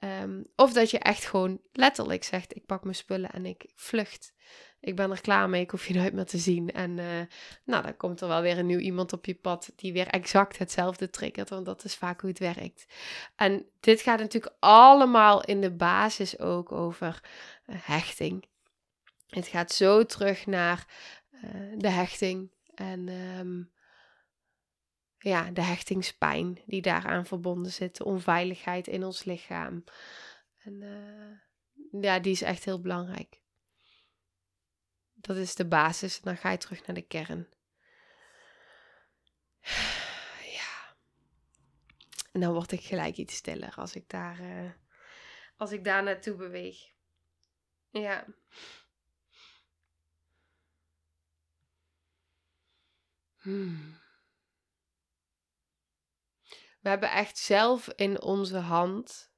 Um, 0.00 0.46
of 0.56 0.72
dat 0.72 0.90
je 0.90 0.98
echt 0.98 1.24
gewoon 1.24 1.60
letterlijk 1.72 2.24
zegt: 2.24 2.56
ik 2.56 2.66
pak 2.66 2.82
mijn 2.82 2.94
spullen 2.94 3.30
en 3.30 3.46
ik 3.46 3.70
vlucht. 3.74 4.32
ik 4.80 4.96
ben 4.96 5.10
er 5.10 5.20
klaar 5.20 5.48
mee, 5.48 5.62
ik 5.62 5.70
hoef 5.70 5.86
je 5.86 5.94
nooit 5.94 6.12
meer 6.12 6.24
te 6.24 6.38
zien. 6.38 6.72
En 6.72 6.90
uh, 6.98 7.20
nou, 7.64 7.82
dan 7.82 7.96
komt 7.96 8.20
er 8.20 8.28
wel 8.28 8.42
weer 8.42 8.58
een 8.58 8.66
nieuw 8.66 8.78
iemand 8.78 9.12
op 9.12 9.24
je 9.24 9.34
pad 9.34 9.72
die 9.76 9.92
weer 9.92 10.06
exact 10.06 10.58
hetzelfde 10.58 11.10
triggert, 11.10 11.48
want 11.48 11.66
dat 11.66 11.84
is 11.84 11.94
vaak 11.94 12.20
hoe 12.20 12.30
het 12.30 12.38
werkt. 12.38 12.86
En 13.36 13.66
dit 13.80 14.00
gaat 14.00 14.18
natuurlijk 14.18 14.54
allemaal 14.58 15.44
in 15.44 15.60
de 15.60 15.72
basis 15.72 16.38
ook 16.38 16.72
over 16.72 17.20
uh, 17.66 17.76
hechting. 17.80 18.44
Het 19.26 19.46
gaat 19.46 19.72
zo 19.72 20.04
terug 20.04 20.46
naar 20.46 20.86
uh, 21.32 21.50
de 21.76 21.90
hechting 21.90 22.50
en 22.74 23.08
um, 23.08 23.70
ja, 25.18 25.50
de 25.50 25.62
hechtingspijn 25.62 26.58
die 26.66 26.82
daaraan 26.82 27.26
verbonden 27.26 27.72
zit, 27.72 27.96
de 27.96 28.04
onveiligheid 28.04 28.86
in 28.86 29.04
ons 29.04 29.24
lichaam. 29.24 29.84
En 30.58 30.82
ja, 31.90 32.18
die 32.18 32.32
is 32.32 32.42
echt 32.42 32.64
heel 32.64 32.80
belangrijk. 32.80 33.40
Dat 35.14 35.36
is 35.36 35.54
de 35.54 35.66
basis. 35.66 36.20
Dan 36.20 36.36
ga 36.36 36.50
je 36.50 36.58
terug 36.58 36.86
naar 36.86 36.96
de 36.96 37.06
kern. 37.06 37.48
Ja. 40.52 40.96
En 42.32 42.40
dan 42.40 42.52
word 42.52 42.72
ik 42.72 42.80
gelijk 42.80 43.16
iets 43.16 43.34
stiller 43.34 43.74
als 43.74 43.94
ik 43.94 44.08
daar, 44.08 44.40
uh, 44.40 44.70
als 45.56 45.72
ik 45.72 45.84
daar 45.84 46.02
naartoe 46.02 46.34
beweeg. 46.34 46.92
Ja. 47.90 48.26
Hmm. 53.36 53.98
We 56.80 56.88
hebben 56.88 57.10
echt 57.10 57.38
zelf 57.38 57.88
in 57.88 58.22
onze 58.22 58.58
hand. 58.58 59.30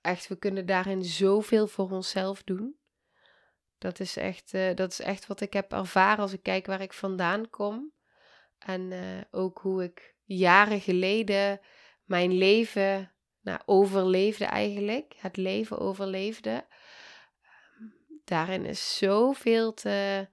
Echt, 0.00 0.28
we 0.28 0.36
kunnen 0.36 0.66
daarin 0.66 1.04
zoveel 1.04 1.66
voor 1.66 1.90
onszelf 1.90 2.42
doen. 2.42 2.76
Dat 3.78 4.00
is, 4.00 4.16
echt, 4.16 4.54
uh, 4.54 4.74
dat 4.74 4.90
is 4.90 5.00
echt 5.00 5.26
wat 5.26 5.40
ik 5.40 5.52
heb 5.52 5.72
ervaren 5.72 6.18
als 6.18 6.32
ik 6.32 6.42
kijk 6.42 6.66
waar 6.66 6.80
ik 6.80 6.92
vandaan 6.92 7.50
kom. 7.50 7.92
En 8.58 8.90
uh, 8.90 9.20
ook 9.30 9.58
hoe 9.58 9.82
ik 9.82 10.14
jaren 10.24 10.80
geleden 10.80 11.60
mijn 12.04 12.32
leven 12.32 13.12
nou, 13.40 13.60
overleefde 13.66 14.44
eigenlijk. 14.44 15.14
Het 15.16 15.36
leven 15.36 15.78
overleefde. 15.78 16.66
Daarin 18.24 18.64
is 18.64 18.96
zoveel 18.96 19.74
te 19.74 20.28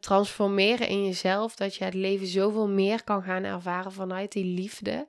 transformeren 0.00 0.88
in 0.88 1.04
jezelf. 1.04 1.56
Dat 1.56 1.74
je 1.74 1.84
het 1.84 1.94
leven 1.94 2.26
zoveel 2.26 2.68
meer 2.68 3.04
kan 3.04 3.22
gaan 3.22 3.44
ervaren 3.44 3.92
vanuit 3.92 4.32
die 4.32 4.44
liefde. 4.44 5.08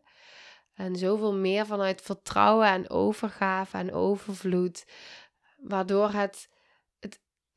En 0.74 0.96
zoveel 0.96 1.34
meer 1.34 1.66
vanuit 1.66 2.02
vertrouwen 2.02 2.68
en 2.68 2.90
overgave 2.90 3.78
en 3.78 3.94
overvloed. 3.94 4.86
Waardoor 5.58 6.10
het 6.10 6.50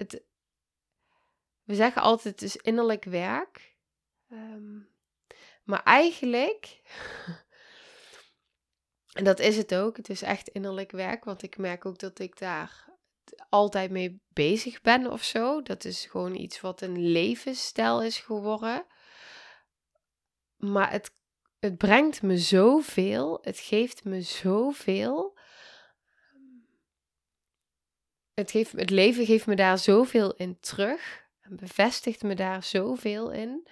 het, 0.00 0.22
we 1.64 1.74
zeggen 1.74 2.02
altijd 2.02 2.40
het 2.40 2.42
is 2.42 2.56
innerlijk 2.56 3.04
werk. 3.04 3.76
Um, 4.32 4.88
maar 5.64 5.82
eigenlijk, 5.82 6.80
en 9.18 9.24
dat 9.24 9.38
is 9.38 9.56
het 9.56 9.74
ook, 9.74 9.96
het 9.96 10.08
is 10.08 10.22
echt 10.22 10.48
innerlijk 10.48 10.90
werk, 10.90 11.24
want 11.24 11.42
ik 11.42 11.56
merk 11.56 11.86
ook 11.86 11.98
dat 11.98 12.18
ik 12.18 12.38
daar 12.38 12.88
altijd 13.50 13.90
mee 13.90 14.22
bezig 14.28 14.80
ben 14.80 15.10
of 15.10 15.22
zo. 15.24 15.62
Dat 15.62 15.84
is 15.84 16.04
gewoon 16.04 16.34
iets 16.34 16.60
wat 16.60 16.80
een 16.80 17.10
levensstijl 17.12 18.02
is 18.02 18.18
geworden. 18.18 18.86
Maar 20.56 20.90
het, 20.90 21.10
het 21.58 21.76
brengt 21.76 22.22
me 22.22 22.38
zoveel, 22.38 23.38
het 23.42 23.58
geeft 23.58 24.04
me 24.04 24.20
zoveel 24.20 25.38
het, 28.40 28.50
geeft, 28.50 28.72
het 28.72 28.90
leven 28.90 29.26
geeft 29.26 29.46
me 29.46 29.56
daar 29.56 29.78
zoveel 29.78 30.34
in 30.34 30.60
terug. 30.60 31.28
En 31.40 31.56
bevestigt 31.56 32.22
me 32.22 32.34
daar 32.34 32.62
zoveel 32.62 33.30
in. 33.30 33.68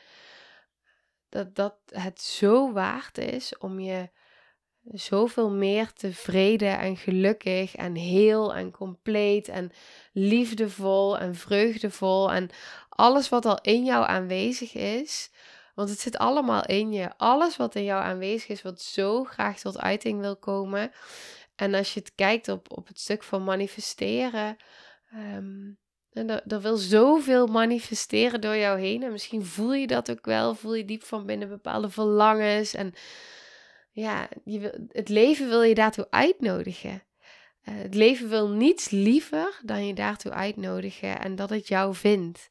Dat, 1.28 1.54
dat 1.54 1.78
het 1.86 2.20
zo 2.20 2.72
waard 2.72 3.18
is 3.18 3.58
om 3.58 3.80
je 3.80 4.10
zoveel 4.92 5.50
meer 5.50 5.92
tevreden 5.92 6.78
en 6.78 6.96
gelukkig 6.96 7.76
en 7.76 7.94
heel 7.94 8.54
en 8.54 8.70
compleet 8.70 9.48
en 9.48 9.70
liefdevol 10.12 11.18
en 11.18 11.34
vreugdevol 11.34 12.32
en 12.32 12.50
alles 12.88 13.28
wat 13.28 13.46
al 13.46 13.58
in 13.62 13.84
jou 13.84 14.06
aanwezig 14.06 14.74
is. 14.74 15.30
Want 15.74 15.90
het 15.90 16.00
zit 16.00 16.18
allemaal 16.18 16.66
in 16.66 16.92
je. 16.92 17.10
Alles 17.16 17.56
wat 17.56 17.74
in 17.74 17.84
jou 17.84 18.02
aanwezig 18.02 18.48
is, 18.48 18.62
wat 18.62 18.82
zo 18.82 19.24
graag 19.24 19.58
tot 19.58 19.78
uiting 19.78 20.20
wil 20.20 20.36
komen. 20.36 20.92
En 21.56 21.74
als 21.74 21.94
je 21.94 22.00
het 22.00 22.14
kijkt 22.14 22.48
op, 22.48 22.76
op 22.76 22.86
het 22.86 23.00
stuk 23.00 23.22
van 23.22 23.44
manifesteren, 23.44 24.56
um, 25.14 25.78
en 26.12 26.30
er, 26.30 26.42
er, 26.46 26.60
wil 26.60 26.76
zoveel 26.76 27.46
manifesteren 27.46 28.40
door 28.40 28.56
jou 28.56 28.80
heen. 28.80 29.02
En 29.02 29.12
misschien 29.12 29.44
voel 29.44 29.74
je 29.74 29.86
dat 29.86 30.10
ook 30.10 30.24
wel, 30.24 30.54
voel 30.54 30.74
je 30.74 30.84
diep 30.84 31.02
van 31.02 31.26
binnen 31.26 31.48
bepaalde 31.48 31.90
verlangens. 31.90 32.74
En 32.74 32.94
ja, 33.98 34.28
je 34.44 34.58
wil, 34.58 34.86
het 34.88 35.08
leven 35.08 35.48
wil 35.48 35.62
je 35.62 35.74
daartoe 35.74 36.06
uitnodigen. 36.10 37.02
Uh, 37.68 37.74
het 37.76 37.94
leven 37.94 38.28
wil 38.28 38.48
niets 38.48 38.90
liever 38.90 39.60
dan 39.64 39.86
je 39.86 39.94
daartoe 39.94 40.32
uitnodigen 40.32 41.20
en 41.20 41.36
dat 41.36 41.50
het 41.50 41.68
jou 41.68 41.94
vindt. 41.94 42.50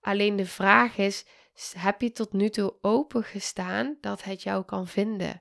Alleen 0.00 0.36
de 0.36 0.46
vraag 0.46 0.96
is, 0.96 1.24
heb 1.76 2.00
je 2.00 2.12
tot 2.12 2.32
nu 2.32 2.48
toe 2.48 2.74
opengestaan 2.80 3.96
dat 4.00 4.24
het 4.24 4.42
jou 4.42 4.64
kan 4.64 4.86
vinden? 4.86 5.40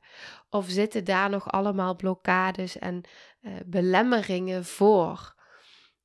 Of 0.49 0.69
zitten 0.69 1.03
daar 1.03 1.29
nog 1.29 1.51
allemaal 1.51 1.95
blokkades 1.95 2.79
en 2.79 3.01
uh, 3.41 3.53
belemmeringen 3.65 4.65
voor? 4.65 5.37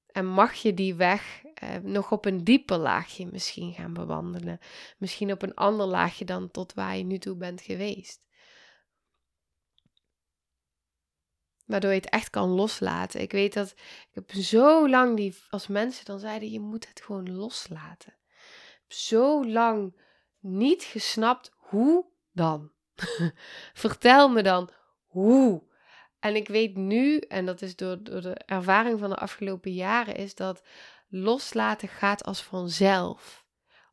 En 0.06 0.26
mag 0.26 0.54
je 0.54 0.74
die 0.74 0.94
weg 0.94 1.42
uh, 1.44 1.70
nog 1.82 2.12
op 2.12 2.24
een 2.24 2.44
dieper 2.44 2.78
laagje 2.78 3.26
misschien 3.26 3.72
gaan 3.72 3.92
bewandelen? 3.92 4.58
Misschien 4.98 5.32
op 5.32 5.42
een 5.42 5.54
ander 5.54 5.86
laagje 5.86 6.24
dan 6.24 6.50
tot 6.50 6.74
waar 6.74 6.96
je 6.96 7.04
nu 7.04 7.18
toe 7.18 7.36
bent 7.36 7.60
geweest. 7.60 8.24
Waardoor 11.64 11.90
je 11.90 11.96
het 11.96 12.10
echt 12.10 12.30
kan 12.30 12.48
loslaten. 12.48 13.20
Ik 13.20 13.32
weet 13.32 13.52
dat 13.52 13.70
ik 13.70 14.08
heb 14.12 14.32
zo 14.32 14.88
lang 14.88 15.16
die, 15.16 15.36
als 15.50 15.66
mensen 15.66 16.04
dan 16.04 16.18
zeiden, 16.18 16.50
je 16.50 16.60
moet 16.60 16.88
het 16.88 17.00
gewoon 17.00 17.36
loslaten. 17.36 18.14
Zo 18.88 19.44
lang 19.46 19.96
niet 20.40 20.82
gesnapt 20.82 21.52
hoe 21.56 22.04
dan. 22.32 22.72
Vertel 23.84 24.28
me 24.28 24.42
dan 24.42 24.70
hoe. 25.06 25.62
En 26.18 26.36
ik 26.36 26.48
weet 26.48 26.76
nu, 26.76 27.18
en 27.18 27.46
dat 27.46 27.62
is 27.62 27.76
door, 27.76 28.02
door 28.02 28.20
de 28.20 28.34
ervaring 28.34 28.98
van 28.98 29.10
de 29.10 29.16
afgelopen 29.16 29.72
jaren, 29.72 30.16
is 30.16 30.34
dat 30.34 30.62
loslaten 31.08 31.88
gaat 31.88 32.24
als 32.24 32.42
vanzelf. 32.42 33.44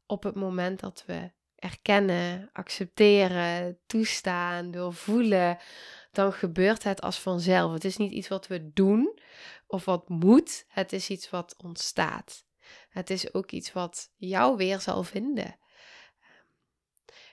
Op 0.06 0.24
het 0.24 0.36
moment 0.36 0.80
dat 0.80 1.04
we 1.08 1.32
erkennen, 1.56 2.50
accepteren, 2.54 3.80
toestaan, 3.86 4.72
doorvoelen, 4.72 5.58
dan 6.12 6.34
gebeurt 6.34 6.84
het 6.84 7.02
als 7.02 7.20
vanzelf. 7.20 7.74
Het 7.74 7.86
is 7.86 7.98
niet 7.98 8.12
iets 8.12 8.28
wat 8.28 8.48
we 8.48 8.74
doen 8.74 9.20
of 9.68 9.86
wat 9.86 10.10
moet, 10.10 10.66
het 10.68 10.94
is 10.94 11.10
iets 11.10 11.30
wat 11.30 11.56
ontstaat. 11.64 12.46
Het 12.90 13.10
is 13.10 13.34
ook 13.34 13.52
iets 13.52 13.74
wat 13.74 14.12
jou 14.16 14.58
weer 14.58 14.80
zal 14.80 15.04
vinden. 15.04 15.60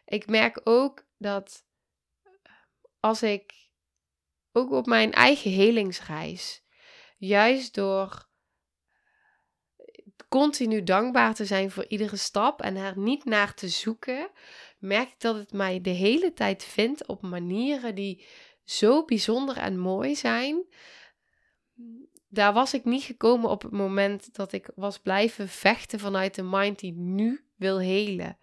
Ik 0.05 0.27
merk 0.27 0.61
ook 0.64 1.05
dat 1.17 1.64
als 3.01 3.23
ik 3.23 3.69
ook 4.53 4.73
op 4.73 4.87
mijn 4.87 5.12
eigen 5.12 5.51
helingsreis, 5.51 6.62
juist 7.17 7.75
door 7.75 8.29
continu 10.29 10.83
dankbaar 10.83 11.35
te 11.35 11.45
zijn 11.45 11.71
voor 11.71 11.87
iedere 11.88 12.17
stap 12.17 12.62
en 12.62 12.77
er 12.77 12.99
niet 12.99 13.25
naar 13.25 13.55
te 13.55 13.69
zoeken, 13.69 14.31
merk 14.79 15.09
ik 15.09 15.21
dat 15.21 15.37
het 15.37 15.53
mij 15.53 15.81
de 15.81 15.91
hele 15.91 16.33
tijd 16.33 16.64
vindt 16.64 17.07
op 17.07 17.23
manieren 17.23 17.95
die 17.95 18.27
zo 18.71 19.05
bijzonder 19.05 19.57
en 19.57 19.79
mooi 19.79 20.17
zijn. 20.17 20.65
Daar 22.29 22.53
was 22.53 22.75
ik 22.75 22.85
niet 22.85 23.03
gekomen 23.03 23.51
op 23.51 23.63
het 23.63 23.73
moment 23.73 24.35
dat 24.35 24.53
ik 24.53 24.71
was 24.75 24.99
blijven 24.99 25.49
vechten 25.49 25.99
vanuit 25.99 26.35
de 26.35 26.43
mind 26.43 26.79
die 26.79 26.93
nu 26.93 27.45
wil 27.57 27.81
helen. 27.81 28.39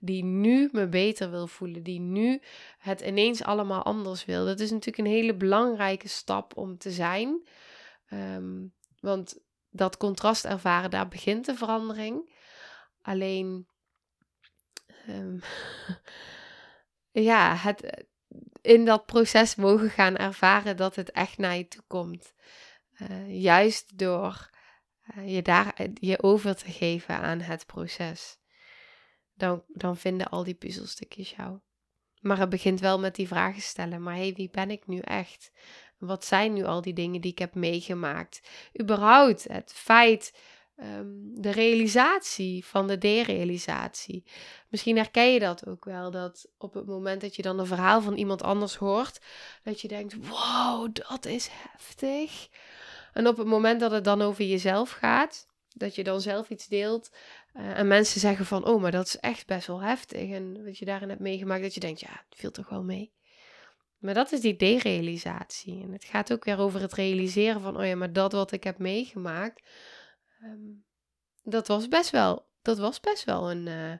Die 0.00 0.24
nu 0.24 0.68
me 0.72 0.88
beter 0.88 1.30
wil 1.30 1.46
voelen. 1.46 1.82
Die 1.82 2.00
nu 2.00 2.40
het 2.78 3.00
ineens 3.00 3.42
allemaal 3.42 3.82
anders 3.82 4.24
wil. 4.24 4.44
Dat 4.44 4.60
is 4.60 4.70
natuurlijk 4.70 4.98
een 4.98 5.14
hele 5.14 5.34
belangrijke 5.34 6.08
stap 6.08 6.56
om 6.56 6.78
te 6.78 6.90
zijn. 6.90 7.48
Ehm, 8.06 8.66
want 9.00 9.38
dat 9.70 9.96
contrast 9.96 10.44
ervaren, 10.44 10.90
daar 10.90 11.08
begint 11.08 11.46
de 11.46 11.54
verandering. 11.54 12.34
Alleen, 13.02 13.66
ehm, 15.06 15.38
ja, 17.28 17.54
het 17.56 18.08
in 18.62 18.84
dat 18.84 19.06
proces 19.06 19.54
mogen 19.54 19.90
gaan 19.90 20.16
ervaren 20.16 20.76
dat 20.76 20.96
het 20.96 21.10
echt 21.10 21.38
naar 21.38 21.56
je 21.56 21.68
toe 21.68 21.82
komt. 21.86 22.34
Uh, 23.02 23.42
juist 23.42 23.98
door 23.98 24.50
uh, 25.16 25.34
je 25.34 25.42
daar 25.42 25.74
je 25.94 26.22
over 26.22 26.56
te 26.56 26.70
geven 26.70 27.18
aan 27.18 27.40
het 27.40 27.66
proces 27.66 28.38
dan, 29.40 29.62
dan 29.68 29.96
vinden 29.96 30.28
al 30.28 30.44
die 30.44 30.54
puzzelstukjes 30.54 31.30
jou. 31.30 31.58
Maar 32.20 32.38
het 32.38 32.48
begint 32.48 32.80
wel 32.80 32.98
met 32.98 33.14
die 33.14 33.28
vragen 33.28 33.62
stellen. 33.62 34.02
Maar 34.02 34.14
hé, 34.14 34.20
hey, 34.20 34.34
wie 34.34 34.50
ben 34.50 34.70
ik 34.70 34.86
nu 34.86 34.98
echt? 34.98 35.52
Wat 35.98 36.24
zijn 36.24 36.52
nu 36.52 36.64
al 36.64 36.80
die 36.80 36.92
dingen 36.92 37.20
die 37.20 37.30
ik 37.30 37.38
heb 37.38 37.54
meegemaakt? 37.54 38.40
Überhaupt 38.80 39.44
het 39.48 39.72
feit 39.74 40.34
ehm, 40.80 41.06
de 41.34 41.50
realisatie 41.50 42.64
van 42.64 42.86
de 42.86 42.98
derealisatie. 42.98 44.24
Misschien 44.68 44.96
herken 44.96 45.32
je 45.32 45.38
dat 45.38 45.66
ook 45.66 45.84
wel, 45.84 46.10
dat 46.10 46.48
op 46.58 46.74
het 46.74 46.86
moment 46.86 47.20
dat 47.20 47.36
je 47.36 47.42
dan 47.42 47.58
een 47.58 47.66
verhaal 47.66 48.02
van 48.02 48.16
iemand 48.16 48.42
anders 48.42 48.76
hoort, 48.76 49.20
dat 49.62 49.80
je 49.80 49.88
denkt, 49.88 50.14
wow, 50.26 50.88
dat 50.92 51.26
is 51.26 51.48
heftig. 51.52 52.48
En 53.12 53.26
op 53.26 53.36
het 53.36 53.46
moment 53.46 53.80
dat 53.80 53.90
het 53.90 54.04
dan 54.04 54.22
over 54.22 54.44
jezelf 54.44 54.90
gaat, 54.90 55.46
dat 55.74 55.94
je 55.94 56.04
dan 56.04 56.20
zelf 56.20 56.50
iets 56.50 56.66
deelt 56.66 57.10
uh, 57.56 57.78
en 57.78 57.86
mensen 57.86 58.20
zeggen 58.20 58.46
van, 58.46 58.66
oh, 58.66 58.80
maar 58.80 58.90
dat 58.90 59.06
is 59.06 59.18
echt 59.18 59.46
best 59.46 59.66
wel 59.66 59.80
heftig. 59.80 60.30
En 60.30 60.64
wat 60.64 60.78
je 60.78 60.84
daarin 60.84 61.08
hebt 61.08 61.20
meegemaakt, 61.20 61.62
dat 61.62 61.74
je 61.74 61.80
denkt, 61.80 62.00
ja, 62.00 62.24
het 62.28 62.38
viel 62.38 62.50
toch 62.50 62.68
wel 62.68 62.82
mee. 62.82 63.12
Maar 63.98 64.14
dat 64.14 64.32
is 64.32 64.40
die 64.40 64.56
derealisatie. 64.56 65.82
En 65.82 65.92
het 65.92 66.04
gaat 66.04 66.32
ook 66.32 66.44
weer 66.44 66.58
over 66.58 66.80
het 66.80 66.92
realiseren 66.92 67.60
van, 67.60 67.76
oh 67.76 67.86
ja, 67.86 67.96
maar 67.96 68.12
dat 68.12 68.32
wat 68.32 68.52
ik 68.52 68.64
heb 68.64 68.78
meegemaakt, 68.78 69.62
ehm, 70.40 70.72
dat 71.42 71.66
was 71.66 71.88
best 71.88 72.10
wel, 72.10 72.46
dat 72.62 72.78
was 72.78 73.00
best 73.00 73.24
wel 73.24 73.50
een, 73.50 73.66
uh, 73.66 73.92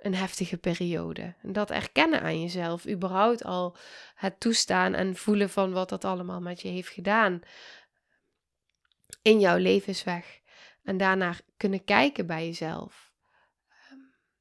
een 0.00 0.14
heftige 0.14 0.56
periode. 0.56 1.34
En 1.42 1.52
dat 1.52 1.70
erkennen 1.70 2.22
aan 2.22 2.40
jezelf, 2.40 2.88
überhaupt 2.88 3.44
al 3.44 3.76
het 4.14 4.40
toestaan 4.40 4.94
en 4.94 5.16
voelen 5.16 5.50
van 5.50 5.72
wat 5.72 5.88
dat 5.88 6.04
allemaal 6.04 6.40
met 6.40 6.60
je 6.60 6.68
heeft 6.68 6.88
gedaan 6.88 7.40
in 9.22 9.40
jouw 9.40 9.56
levensweg. 9.56 10.40
En 10.82 10.96
daarna 10.96 11.34
kunnen 11.56 11.84
kijken 11.84 12.26
bij 12.26 12.46
jezelf. 12.46 13.12
Ehm, 13.68 13.98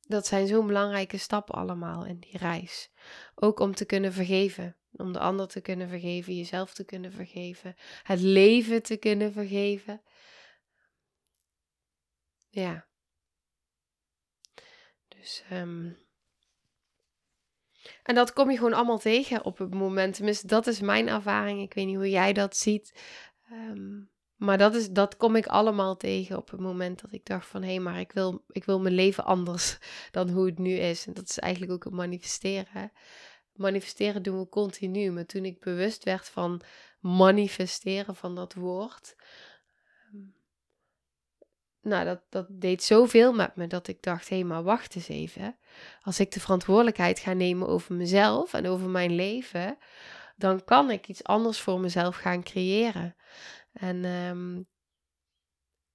dat 0.07 0.27
zijn 0.27 0.47
zo'n 0.47 0.67
belangrijke 0.67 1.17
stappen 1.17 1.55
allemaal 1.55 2.05
in 2.05 2.19
die 2.19 2.37
reis. 2.37 2.91
Ook 3.35 3.59
om 3.59 3.75
te 3.75 3.85
kunnen 3.85 4.13
vergeven. 4.13 4.75
Om 4.91 5.13
de 5.13 5.19
ander 5.19 5.47
te 5.47 5.61
kunnen 5.61 5.89
vergeven, 5.89 6.35
jezelf 6.35 6.73
te 6.73 6.83
kunnen 6.83 7.11
vergeven, 7.11 7.75
het 8.03 8.19
leven 8.19 8.83
te 8.83 8.97
kunnen 8.97 9.33
vergeven. 9.33 10.01
Ja. 12.51 12.87
Dus, 15.07 15.43
um, 15.51 15.97
en 18.03 18.15
dat 18.15 18.33
kom 18.33 18.51
je 18.51 18.57
gewoon 18.57 18.73
allemaal 18.73 18.99
tegen 18.99 19.45
op 19.45 19.57
het 19.57 19.73
moment. 19.73 20.15
Tenminste, 20.15 20.47
dat 20.47 20.67
is 20.67 20.79
mijn 20.79 21.07
ervaring. 21.07 21.61
Ik 21.61 21.73
weet 21.73 21.85
niet 21.85 21.95
hoe 21.95 22.09
jij 22.09 22.33
dat 22.33 22.57
ziet. 22.57 23.01
Um, 23.51 24.11
maar 24.35 24.57
dat, 24.57 24.75
is, 24.75 24.89
dat 24.89 25.17
kom 25.17 25.35
ik 25.35 25.47
allemaal 25.47 25.97
tegen 25.97 26.37
op 26.37 26.51
het 26.51 26.59
moment 26.59 27.01
dat 27.01 27.13
ik 27.13 27.25
dacht 27.25 27.47
van... 27.47 27.61
hé, 27.61 27.69
hey, 27.69 27.79
maar 27.79 27.99
ik 27.99 28.11
wil, 28.11 28.43
ik 28.47 28.63
wil 28.63 28.79
mijn 28.79 28.95
leven 28.95 29.25
anders 29.25 29.77
dan 30.11 30.29
hoe 30.29 30.45
het 30.45 30.59
nu 30.59 30.73
is. 30.73 31.07
En 31.07 31.13
dat 31.13 31.29
is 31.29 31.39
eigenlijk 31.39 31.73
ook 31.73 31.83
het 31.83 31.93
manifesteren. 31.93 32.91
Manifesteren 33.53 34.23
doen 34.23 34.39
we 34.39 34.49
continu. 34.49 35.11
Maar 35.11 35.25
toen 35.25 35.45
ik 35.45 35.59
bewust 35.59 36.03
werd 36.03 36.29
van 36.29 36.61
manifesteren 36.99 38.15
van 38.15 38.35
dat 38.35 38.53
woord... 38.53 39.15
Ehm, 41.81 41.89
nou, 41.89 42.05
dat, 42.05 42.21
dat 42.29 42.47
deed 42.49 42.83
zoveel 42.83 43.33
met 43.33 43.55
me 43.55 43.67
dat 43.67 43.87
ik 43.87 44.01
dacht: 44.01 44.29
hé, 44.29 44.35
hey, 44.35 44.45
maar 44.45 44.63
wacht 44.63 44.95
eens 44.95 45.07
even. 45.07 45.57
Als 46.01 46.19
ik 46.19 46.31
de 46.31 46.39
verantwoordelijkheid 46.39 47.19
ga 47.19 47.33
nemen 47.33 47.67
over 47.67 47.95
mezelf 47.95 48.53
en 48.53 48.67
over 48.67 48.89
mijn 48.89 49.15
leven, 49.15 49.77
dan 50.35 50.63
kan 50.63 50.91
ik 50.91 51.07
iets 51.07 51.23
anders 51.23 51.59
voor 51.59 51.79
mezelf 51.79 52.15
gaan 52.15 52.43
creëren. 52.43 53.15
En, 53.73 54.05
um, 54.05 54.67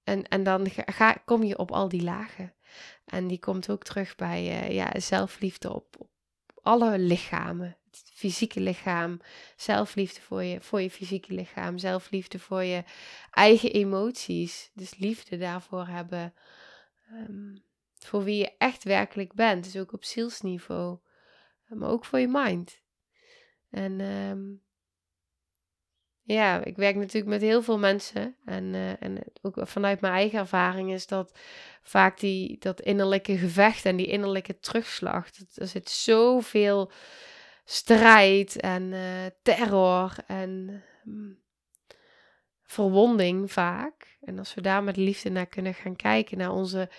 en, 0.03 0.27
en 0.27 0.43
dan 0.43 0.69
ga, 0.69 1.13
kom 1.13 1.43
je 1.43 1.57
op 1.57 1.71
al 1.71 1.89
die 1.89 2.03
lagen. 2.03 2.55
En 3.05 3.27
die 3.27 3.39
komt 3.39 3.69
ook 3.69 3.83
terug 3.83 4.15
bij 4.15 4.43
uh, 4.43 4.75
ja, 4.75 4.99
zelfliefde 4.99 5.73
op, 5.73 5.95
op 5.99 6.09
alle 6.61 6.99
lichamen. 6.99 7.77
Het 7.91 8.11
fysieke 8.13 8.59
lichaam, 8.59 9.21
zelfliefde 9.55 10.21
voor 10.21 10.43
je, 10.43 10.61
voor 10.61 10.81
je 10.81 10.89
fysieke 10.89 11.33
lichaam, 11.33 11.77
zelfliefde 11.77 12.39
voor 12.39 12.63
je 12.63 12.83
eigen 13.31 13.71
emoties. 13.71 14.71
Dus 14.73 14.97
liefde 14.97 15.37
daarvoor 15.37 15.87
hebben. 15.87 16.33
Um, 17.11 17.63
voor 17.99 18.23
wie 18.23 18.37
je 18.37 18.51
echt 18.57 18.83
werkelijk 18.83 19.33
bent. 19.33 19.63
Dus 19.63 19.77
ook 19.77 19.93
op 19.93 20.03
zielsniveau. 20.03 20.97
Maar 21.67 21.89
ook 21.89 22.05
voor 22.05 22.19
je 22.19 22.27
mind. 22.27 22.81
En 23.69 23.99
um, 24.01 24.61
ja, 26.27 26.63
ik 26.63 26.75
werk 26.75 26.95
natuurlijk 26.95 27.31
met 27.31 27.41
heel 27.41 27.61
veel 27.61 27.79
mensen. 27.79 28.35
En, 28.45 28.73
uh, 28.73 29.03
en 29.03 29.23
ook 29.41 29.67
vanuit 29.67 30.01
mijn 30.01 30.13
eigen 30.13 30.39
ervaring 30.39 30.91
is 30.91 31.07
dat 31.07 31.39
vaak 31.81 32.19
die, 32.19 32.57
dat 32.59 32.81
innerlijke 32.81 33.37
gevecht 33.37 33.85
en 33.85 33.95
die 33.95 34.07
innerlijke 34.07 34.59
terugslag. 34.59 35.29
er 35.53 35.67
zit 35.67 35.89
zoveel 35.89 36.91
strijd 37.69 38.59
en 38.59 38.83
uh, 38.83 39.25
terror 39.41 40.13
en 40.27 40.83
um, 41.05 41.39
verwonding 42.63 43.51
vaak. 43.51 44.17
En 44.21 44.37
als 44.37 44.53
we 44.53 44.61
daar 44.61 44.83
met 44.83 44.97
liefde 44.97 45.29
naar 45.29 45.47
kunnen 45.47 45.73
gaan 45.73 45.95
kijken, 45.95 46.37
naar 46.37 46.51
onze, 46.51 46.89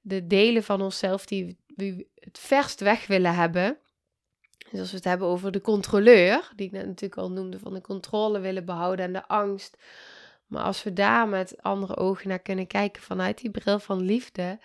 de 0.00 0.26
delen 0.26 0.62
van 0.62 0.82
onszelf 0.82 1.26
die 1.26 1.58
we 1.66 2.06
het 2.14 2.38
verst 2.38 2.80
weg 2.80 3.06
willen 3.06 3.34
hebben 3.34 3.78
dus 4.70 4.80
als 4.80 4.90
we 4.90 4.96
het 4.96 5.04
hebben 5.04 5.28
over 5.28 5.52
de 5.52 5.60
controleur, 5.60 6.52
die 6.56 6.66
ik 6.66 6.72
net 6.72 6.86
natuurlijk 6.86 7.20
al 7.20 7.30
noemde, 7.30 7.58
van 7.58 7.74
de 7.74 7.80
controle 7.80 8.40
willen 8.40 8.64
behouden 8.64 9.04
en 9.04 9.12
de 9.12 9.28
angst. 9.28 9.76
Maar 10.46 10.62
als 10.62 10.82
we 10.82 10.92
daar 10.92 11.28
met 11.28 11.62
andere 11.62 11.96
ogen 11.96 12.28
naar 12.28 12.38
kunnen 12.38 12.66
kijken 12.66 13.02
vanuit 13.02 13.38
die 13.38 13.50
bril 13.50 13.78
van 13.78 14.00
liefde, 14.00 14.58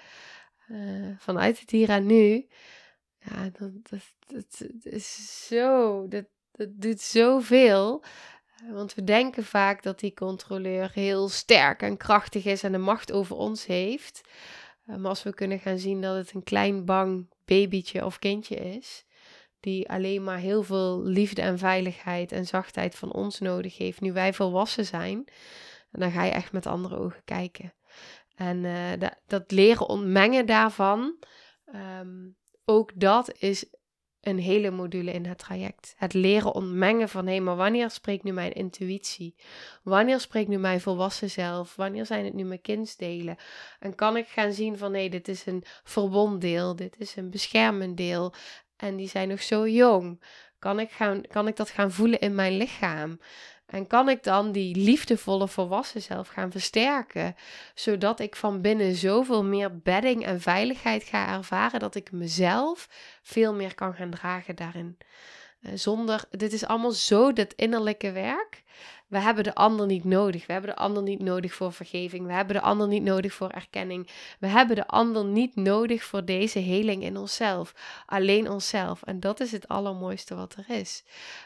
uh, 0.67 1.07
vanuit 1.17 1.59
het 1.59 1.69
hier 1.69 1.89
en 1.89 2.05
nu, 2.05 2.47
ja, 3.29 3.49
dat, 3.57 3.71
dat, 4.27 4.69
is 4.83 5.45
zo, 5.47 6.07
dat, 6.07 6.25
dat 6.51 6.69
doet 6.71 7.01
zoveel. 7.01 8.03
Want 8.71 8.93
we 8.93 9.03
denken 9.03 9.43
vaak 9.43 9.83
dat 9.83 9.99
die 9.99 10.13
controleur 10.13 10.91
heel 10.93 11.29
sterk 11.29 11.81
en 11.81 11.97
krachtig 11.97 12.45
is 12.45 12.63
en 12.63 12.71
de 12.71 12.77
macht 12.77 13.11
over 13.11 13.35
ons 13.35 13.65
heeft. 13.65 14.21
Eh, 14.85 14.95
maar 14.95 15.09
als 15.09 15.23
we 15.23 15.33
kunnen 15.33 15.59
gaan 15.59 15.77
zien 15.77 16.01
dat 16.01 16.15
het 16.15 16.33
een 16.33 16.43
klein 16.43 16.85
bang 16.85 17.29
babytje 17.45 18.05
of 18.05 18.19
kindje 18.19 18.55
is, 18.55 19.05
die 19.59 19.89
alleen 19.89 20.23
maar 20.23 20.37
heel 20.37 20.63
veel 20.63 21.03
liefde 21.03 21.41
en 21.41 21.57
veiligheid 21.57 22.31
en 22.31 22.45
zachtheid 22.45 22.95
van 22.95 23.13
ons 23.13 23.39
nodig 23.39 23.77
heeft, 23.77 24.01
nu 24.01 24.13
wij 24.13 24.33
volwassen 24.33 24.85
zijn. 24.85 25.27
Dan 25.91 26.11
ga 26.11 26.23
je 26.23 26.31
echt 26.31 26.51
met 26.51 26.65
andere 26.65 26.97
ogen 26.97 27.23
kijken. 27.25 27.73
En 28.35 28.63
uh, 28.63 28.91
dat, 28.99 29.15
dat 29.27 29.51
leren 29.51 29.87
ontmengen 29.87 30.45
daarvan, 30.45 31.15
ehm, 31.65 32.27
ook 32.65 32.91
dat 32.95 33.31
is 33.39 33.65
een 34.21 34.39
hele 34.39 34.71
module 34.71 35.11
in 35.11 35.25
het 35.25 35.37
traject. 35.37 35.93
Het 35.97 36.13
leren 36.13 36.53
ontmengen 36.53 37.09
van 37.09 37.27
hé, 37.27 37.39
maar 37.39 37.55
wanneer 37.55 37.89
spreekt 37.89 38.23
nu 38.23 38.31
mijn 38.31 38.53
intuïtie? 38.53 39.35
Wanneer 39.83 40.19
spreekt 40.19 40.49
nu 40.49 40.57
mijn 40.57 40.81
volwassen 40.81 41.29
zelf? 41.29 41.75
Wanneer 41.75 42.05
zijn 42.05 42.25
het 42.25 42.33
nu 42.33 42.43
mijn 42.43 42.61
kindsdelen? 42.61 43.37
En 43.79 43.95
kan 43.95 44.17
ik 44.17 44.27
gaan 44.27 44.53
zien 44.53 44.77
van 44.77 44.93
hé, 44.93 45.09
dit 45.09 45.27
is 45.27 45.45
een 45.45 45.63
verwond 45.83 46.41
deel, 46.41 46.75
dit 46.75 46.99
is 46.99 47.15
een 47.15 47.29
beschermend 47.29 47.97
deel 47.97 48.33
en 48.77 48.95
die 48.95 49.09
zijn 49.09 49.27
nog 49.27 49.41
zo 49.41 49.67
jong. 49.67 50.23
Kan 50.59 50.79
ik, 50.79 50.91
gaan, 50.91 51.21
kan 51.21 51.47
ik 51.47 51.55
dat 51.55 51.69
gaan 51.69 51.91
voelen 51.91 52.19
in 52.19 52.35
mijn 52.35 52.57
lichaam? 52.57 53.19
En 53.65 53.87
kan 53.87 54.09
ik 54.09 54.23
dan 54.23 54.51
die 54.51 54.75
liefdevolle 54.75 55.47
volwassen 55.47 56.01
zelf 56.01 56.27
gaan 56.27 56.51
versterken, 56.51 57.35
zodat 57.73 58.19
ik 58.19 58.35
van 58.35 58.61
binnen 58.61 58.95
zoveel 58.95 59.43
meer 59.43 59.77
bedding 59.79 60.25
en 60.25 60.41
veiligheid 60.41 61.03
ga 61.03 61.33
ervaren, 61.33 61.79
dat 61.79 61.95
ik 61.95 62.11
mezelf 62.11 62.89
veel 63.21 63.53
meer 63.53 63.75
kan 63.75 63.93
gaan 63.93 64.09
dragen 64.09 64.55
daarin. 64.55 64.97
Eh, 65.61 65.71
zonder, 65.75 66.23
dit 66.31 66.53
is 66.53 66.65
allemaal 66.65 66.91
zo 66.91 67.33
dit 67.33 67.53
innerlijke 67.53 68.11
werk. 68.11 68.63
We 69.07 69.19
hebben 69.19 69.43
de 69.43 69.55
ander 69.55 69.85
niet 69.85 70.03
nodig. 70.03 70.45
We 70.45 70.53
hebben 70.53 70.69
de 70.69 70.77
ander 70.77 71.03
niet 71.03 71.21
nodig 71.21 71.53
voor 71.53 71.73
vergeving. 71.73 72.25
We 72.25 72.33
hebben 72.33 72.55
de 72.55 72.61
ander 72.61 72.87
niet 72.87 73.03
nodig 73.03 73.33
voor 73.33 73.49
erkenning. 73.49 74.09
We 74.39 74.47
hebben 74.47 74.75
de 74.75 74.87
ander 74.87 75.25
niet 75.25 75.55
nodig 75.55 76.03
voor 76.03 76.25
deze 76.25 76.59
heling 76.59 77.03
in 77.03 77.17
onszelf. 77.17 77.73
Alleen 78.05 78.49
onszelf. 78.49 79.03
En 79.03 79.19
dat 79.19 79.39
is 79.39 79.51
het 79.51 79.67
allermooiste 79.67 80.35
wat 80.35 80.55
er 80.55 80.75
is. 80.75 81.03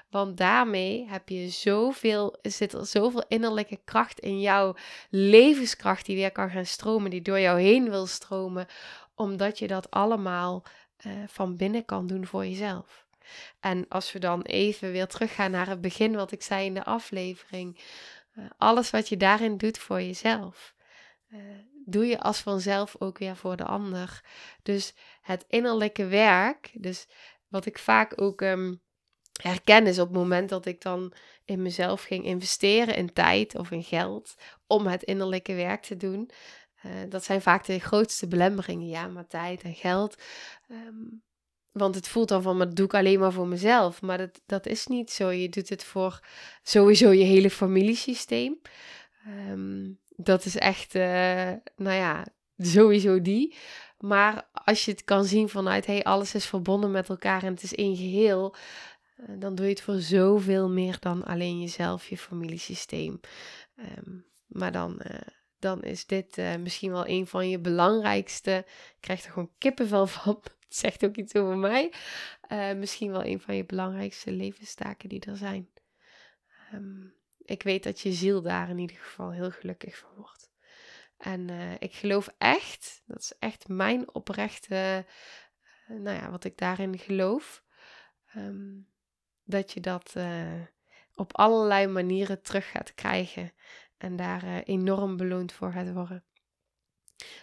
Want 0.10 0.38
daarmee 0.38 1.08
heb 1.10 1.30
je 1.30 1.50
zoveel, 1.50 2.38
zit 2.42 2.74
er 2.74 2.86
zoveel 2.86 3.24
innerlijke 3.28 3.80
kracht 3.86 4.20
in 4.20 4.40
jouw 4.40 4.76
levenskracht 5.10 6.06
die 6.06 6.16
weer 6.16 6.32
kan 6.32 6.50
gaan 6.50 6.66
stromen, 6.66 7.12
die 7.12 7.22
door 7.22 7.40
jou 7.40 7.62
heen 7.62 7.90
wil 7.90 8.06
stromen, 8.06 8.68
omdat 9.16 9.60
je 9.60 9.68
dat 9.68 9.92
allemaal 9.92 10.64
uh, 11.06 11.14
van 11.28 11.56
binnen 11.56 11.86
kan 11.86 12.08
doen 12.08 12.26
voor 12.26 12.46
jezelf. 12.46 13.08
En 13.60 13.86
als 13.88 14.12
we 14.12 14.20
dan 14.20 14.42
even 14.42 14.92
weer 14.92 15.08
teruggaan 15.08 15.52
naar 15.52 15.68
het 15.68 15.82
begin 15.82 16.16
wat 16.16 16.32
ik 16.32 16.42
zei 16.42 16.66
in 16.66 16.74
de 16.74 16.84
aflevering. 16.84 17.80
Uh, 18.38 18.46
alles 18.58 18.90
wat 18.90 19.10
je 19.10 19.18
daarin 19.18 19.58
doet 19.58 19.78
voor 19.78 20.02
jezelf. 20.02 20.76
Uh, 21.30 21.40
doe 21.86 22.06
je 22.06 22.20
als 22.20 22.40
vanzelf 22.40 22.96
ook 23.00 23.18
weer 23.18 23.36
voor 23.36 23.56
de 23.56 23.66
ander. 23.66 24.24
Dus 24.64 24.94
het 25.22 25.46
innerlijke 25.48 26.06
werk, 26.06 26.72
dus 26.74 27.08
wat 27.48 27.66
ik 27.66 27.80
vaak 27.80 28.22
ook 28.22 28.42
um, 28.42 28.82
herken 29.42 29.88
is 29.88 30.00
op 30.00 30.08
het 30.08 30.18
moment 30.18 30.50
dat 30.50 30.66
ik 30.66 30.82
dan 30.82 31.14
in 31.46 31.62
mezelf 31.62 32.04
ging 32.04 32.26
investeren 32.26 32.96
in 32.96 33.14
tijd 33.14 33.56
of 33.56 33.72
in 33.72 33.84
geld 33.84 34.36
om 34.68 34.88
het 34.88 35.04
innerlijke 35.04 35.54
werk 35.54 35.82
te 35.82 35.98
doen. 35.98 36.30
Uh, 36.86 36.92
dat 37.10 37.24
zijn 37.24 37.42
vaak 37.42 37.66
de 37.66 37.80
grootste 37.80 38.28
belemmeringen, 38.28 38.88
ja, 38.88 39.08
maar 39.08 39.28
tijd 39.28 39.62
en 39.62 39.76
geld. 39.76 40.22
Um, 40.70 41.24
want 41.72 41.96
het 41.96 42.08
voelt 42.08 42.28
dan 42.28 42.42
van, 42.42 42.58
maar 42.58 42.66
dat 42.66 42.76
doe 42.76 42.86
ik 42.86 42.94
alleen 42.94 43.20
maar 43.20 43.34
voor 43.34 43.48
mezelf. 43.48 44.02
Maar 44.02 44.18
dat, 44.18 44.42
dat 44.46 44.66
is 44.66 44.88
niet 44.88 45.12
zo. 45.12 45.30
Je 45.30 45.50
doet 45.50 45.70
het 45.70 45.84
voor 45.84 46.20
sowieso 46.64 47.12
je 47.12 47.24
hele 47.24 47.50
familiesysteem. 47.50 48.60
Um, 49.28 50.00
dat 50.16 50.46
is 50.46 50.56
echt, 50.56 50.96
uh, 50.96 51.52
nou 51.76 51.96
ja, 51.96 52.26
sowieso 52.58 53.22
die. 53.22 53.56
Maar 53.98 54.50
als 54.54 54.86
je 54.86 54.92
het 54.92 55.04
kan 55.04 55.26
zien 55.26 55.50
vanuit, 55.50 55.86
hey, 55.86 56.04
alles 56.04 56.36
is 56.36 56.46
verbonden 56.46 56.92
met 56.92 57.10
elkaar 57.10 57.44
en 57.44 57.54
het 57.54 57.64
is 57.64 57.76
één 57.76 57.96
geheel, 57.96 58.56
uh, 59.18 59.26
dan 59.40 59.56
doe 59.56 59.66
je 59.66 59.72
het 59.72 59.82
voor 59.82 60.00
zoveel 60.00 60.70
meer 60.70 60.98
dan 61.00 61.24
alleen 61.24 61.60
jezelf, 61.60 62.08
je 62.08 62.18
familiesysteem. 62.18 63.20
Um, 63.78 64.26
maar 64.48 64.72
dan, 64.72 65.02
uh, 65.12 65.20
dan 65.60 65.84
is 65.84 66.06
dit 66.06 66.42
misschien 66.60 66.92
wel 66.92 67.08
een 67.08 67.28
van 67.28 67.50
je 67.50 67.60
belangrijkste. 67.60 68.66
Ik 68.68 68.98
krijg 69.00 69.26
er 69.26 69.32
gewoon 69.32 69.52
kippenvel 69.58 70.08
van. 70.08 70.44
Het 70.70 70.78
zegt 70.86 71.06
ook 71.06 71.16
iets 71.16 71.36
over 71.36 71.58
mij. 71.58 71.94
misschien 72.76 73.12
wel 73.12 73.26
een 73.26 73.40
van 73.40 73.56
je 73.56 73.66
belangrijkste 73.66 74.32
levenstaken 74.32 75.10
die 75.10 75.20
er 75.20 75.38
zijn. 75.38 75.70
Um, 76.74 77.14
ik 77.38 77.64
weet 77.64 77.84
dat 77.84 78.00
je 78.00 78.12
ziel 78.12 78.42
daar 78.42 78.70
in 78.70 78.78
ieder 78.78 78.98
geval 78.98 79.32
heel 79.32 79.52
gelukkig 79.52 79.98
van 79.98 80.10
wordt. 80.16 80.52
En 81.18 81.48
uh, 81.48 81.74
ik 81.80 81.94
geloof 81.94 82.30
echt, 82.38 83.02
dat 83.06 83.20
is 83.20 83.34
echt 83.40 83.68
mijn 83.68 84.14
oprechte, 84.14 85.06
uh, 85.90 86.00
nou 86.00 86.18
ja, 86.18 86.32
wat 86.32 86.44
ik 86.44 86.58
daarin 86.58 86.98
geloof, 86.98 87.64
um, 88.36 88.88
dat 89.44 89.72
je 89.72 89.80
dat 89.80 90.16
op 91.16 91.38
allerlei 91.38 91.88
manieren 91.88 92.42
terug 92.42 92.72
gaat 92.72 92.94
krijgen 92.94 93.54
en 93.98 94.16
daar 94.16 94.44
enorm 94.64 95.18
beloond 95.18 95.52
voor 95.52 95.72
gaat 95.72 95.94
worden. 95.94 96.24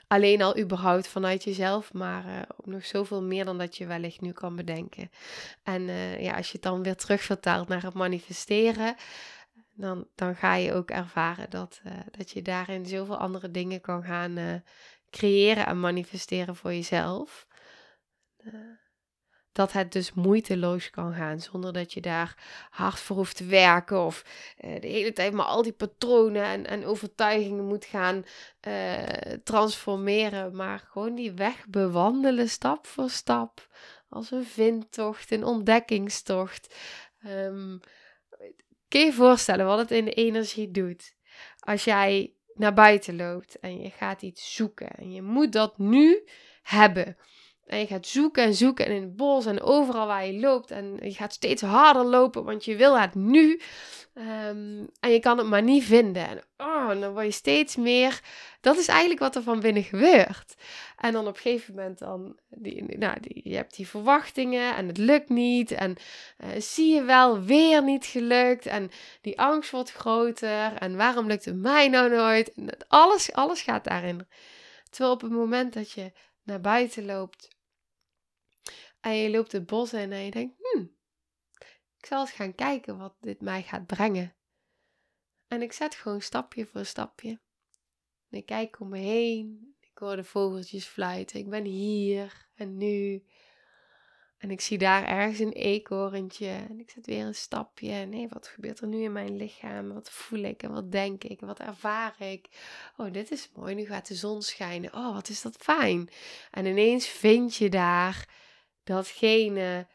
Alleen 0.07 0.43
al 0.43 0.59
überhaupt 0.59 1.09
vanuit 1.09 1.45
jezelf, 1.45 1.93
maar 1.93 2.47
ook 2.57 2.67
nog 2.67 2.85
zoveel 2.85 3.23
meer 3.23 3.45
dan 3.45 3.59
dat 3.59 3.77
je 3.77 3.87
wellicht 3.87 4.21
nu 4.21 4.33
kan 4.33 4.57
bedenken. 4.57 5.11
En 5.63 5.83
ja, 6.23 6.37
als 6.37 6.47
je 6.47 6.53
het 6.53 6.63
dan 6.63 6.83
weer 6.83 6.97
terugvertaalt 6.97 7.69
naar 7.69 7.83
het 7.83 7.95
manifesteren, 7.95 8.97
dan, 9.77 10.09
dan 10.15 10.37
ga 10.37 10.55
je 10.55 10.73
ook 10.73 10.91
ervaren 10.91 11.51
dat, 11.51 11.81
uh, 11.87 11.93
dat 12.11 12.31
je 12.31 12.43
daarin 12.43 12.87
zoveel 12.87 13.17
andere 13.17 13.51
dingen 13.51 13.81
kan 13.81 14.03
gaan 14.03 14.39
uh, 14.39 14.55
creëren 15.11 15.67
en 15.67 15.81
manifesteren 15.81 16.57
voor 16.57 16.73
jezelf. 16.73 17.47
Dat 19.57 19.73
het 19.73 19.93
dus 19.93 20.13
moeiteloos 20.13 20.91
kan 20.91 21.15
gaan, 21.15 21.41
zonder 21.41 21.73
dat 21.73 21.93
je 21.93 22.01
daar 22.01 22.35
hard 22.71 22.99
voor 22.99 23.17
hoeft 23.17 23.37
te 23.37 23.45
werken 23.45 24.05
of 24.05 24.25
de 24.57 24.87
hele 24.89 25.13
tijd 25.13 25.33
maar 25.33 25.47
al 25.47 25.63
die 25.63 25.73
patronen 25.73 26.45
en, 26.45 26.67
en 26.67 26.85
overtuigingen 26.85 27.65
moet 27.65 27.85
gaan 27.85 28.25
transformeren, 29.45 30.57
maar 30.57 30.79
gewoon 30.79 31.15
die 31.15 31.33
weg 31.33 31.67
bewandelen 31.69 32.49
stap 32.49 32.87
voor 32.87 33.11
stap, 33.11 33.69
als 34.09 34.31
een 34.31 34.45
vindtocht, 34.45 35.31
een 35.31 35.45
ontdekkingstocht. 35.45 36.75
Um, 37.27 37.81
Kun 38.89 39.01
je 39.01 39.07
je 39.07 39.13
voorstellen 39.13 39.67
wat 39.67 39.79
het 39.79 39.91
in 39.91 40.05
de 40.05 40.13
energie 40.13 40.71
doet? 40.71 41.15
Als 41.59 41.85
jij 41.85 42.35
naar 42.55 42.75
buiten 42.75 43.17
loopt 43.17 43.59
en 43.59 43.81
je 43.81 43.91
gaat 43.91 44.23
iets 44.23 44.55
zoeken 44.55 44.91
en 44.91 45.13
je 45.13 45.23
moet 45.23 45.53
dat 45.53 45.79
nu 45.79 46.29
hebben. 46.63 47.17
En 47.67 47.79
je 47.79 47.87
gaat 47.87 48.07
zoeken 48.07 48.45
en 48.45 48.55
zoeken 48.55 48.87
en 48.87 48.93
in 48.93 49.03
het 49.03 49.17
bos 49.17 49.47
en 49.47 49.61
overal 49.61 50.07
waar 50.07 50.27
je 50.27 50.41
loopt. 50.41 50.71
En 50.71 50.99
je 51.03 51.13
gaat 51.13 51.33
steeds 51.33 51.63
harder 51.63 52.05
lopen, 52.05 52.45
want 52.45 52.65
je 52.65 52.77
wil 52.77 52.99
het 52.99 53.15
nu. 53.15 53.61
Ehm, 54.15 54.85
en 55.01 55.11
je 55.11 55.21
kan 55.21 55.39
het 55.39 55.47
maar 55.47 55.63
niet 55.63 55.85
vinden. 55.85 56.29
En 56.29 56.43
oh, 56.57 57.01
dan 57.01 57.13
word 57.13 57.25
je 57.25 57.31
steeds 57.31 57.77
meer. 57.77 58.21
Dat 58.61 58.79
is 58.79 58.89
eigenlijk 58.89 59.21
wat 59.21 59.37
er 59.37 59.43
van 59.43 59.61
binnen 59.61 59.83
gebeurt. 59.83 60.55
En 60.97 61.13
dan 61.13 61.27
op 61.27 61.35
een 61.35 61.41
gegeven 61.41 61.75
moment 61.75 61.99
dan, 61.99 62.37
die, 62.49 62.99
nou, 62.99 63.21
die, 63.21 63.41
je 63.45 63.57
hebt 63.57 63.77
die 63.77 63.89
verwachtingen 63.89 64.77
en 64.77 64.87
het 64.87 64.99
lukt 64.99 65.29
niet. 65.29 65.71
En 65.71 65.97
uh, 66.39 66.49
zie 66.59 66.95
je 66.95 67.03
wel, 67.03 67.43
weer 67.43 67.83
niet 67.83 68.07
gelukt. 68.07 68.67
En 68.67 68.91
die 69.21 69.41
angst 69.41 69.71
wordt 69.71 69.93
groter. 69.93 70.73
En 70.79 70.97
waarom 70.97 71.27
lukt 71.27 71.45
het 71.45 71.57
mij 71.57 71.89
nou 71.89 72.11
nooit? 72.11 72.53
En 72.53 72.77
alles, 72.89 73.33
alles 73.33 73.63
gaat 73.63 73.85
daarin. 73.85 74.27
Terwijl 74.91 75.15
op 75.15 75.21
het 75.21 75.33
moment 75.33 75.73
dat 75.73 75.91
je 75.91 76.13
naar 76.43 76.61
buiten 76.61 77.05
loopt 77.05 77.56
en 79.01 79.17
je 79.17 79.31
loopt 79.31 79.53
het 79.53 79.67
bos 79.67 79.93
in 79.93 80.13
en 80.13 80.25
je 80.25 80.31
denkt, 80.31 80.55
hmm, 80.59 80.97
ik 81.99 82.07
zal 82.07 82.21
eens 82.21 82.31
gaan 82.31 82.55
kijken 82.55 82.99
wat 82.99 83.15
dit 83.21 83.41
mij 83.41 83.63
gaat 83.63 83.87
brengen. 83.87 84.35
En 85.49 85.63
ik 85.63 85.73
zet 85.73 85.95
gewoon 85.95 86.21
stapje 86.21 86.67
voor 86.67 86.85
stapje. 86.85 87.41
En 88.31 88.39
ik 88.39 88.47
kijk 88.47 88.81
om 88.81 88.89
me 88.89 88.99
heen. 88.99 89.75
Ik 89.81 89.99
hoor 89.99 90.17
de 90.17 90.25
vogeltjes 90.25 90.85
fluiten. 90.85 91.39
Ik 91.39 91.51
ben 91.51 91.65
hier 91.65 92.49
en 92.55 92.77
nu. 92.77 93.25
En 94.39 94.51
ik 94.51 94.61
zie 94.61 94.79
daar 94.79 95.05
ergens 95.05 95.39
een 95.39 95.53
eekhoorntje. 95.53 96.49
En 96.49 96.81
ik 96.81 96.91
zet 96.91 97.07
weer 97.07 97.25
een 97.25 97.35
stapje. 97.35 97.93
Nee, 97.93 98.29
wat 98.29 98.47
gebeurt 98.47 98.81
er 98.81 98.87
nu 98.87 99.03
in 99.03 99.13
mijn 99.13 99.37
lichaam? 99.37 99.93
Wat 99.93 100.11
voel 100.11 100.39
ik 100.39 100.63
en 100.63 100.73
wat 100.73 100.93
denk 100.93 101.25
ik? 101.25 101.41
Wat 101.41 101.59
ervaar 101.59 102.21
ik? 102.21 102.49
Oh, 102.97 103.13
dit 103.13 103.31
is 103.31 103.51
mooi. 103.55 103.75
Nu 103.75 103.87
gaat 103.87 104.09
de 104.09 104.15
zon 104.15 104.43
schijnen. 104.43 104.95
Oh, 104.95 105.15
wat 105.15 105.29
is 105.29 105.43
dat 105.43 105.57
fijn. 105.57 106.09
En 106.51 106.67
ineens 106.67 107.07
vind 107.07 107.57
je 107.57 107.69
daar 107.69 108.29
datgene 108.87 109.87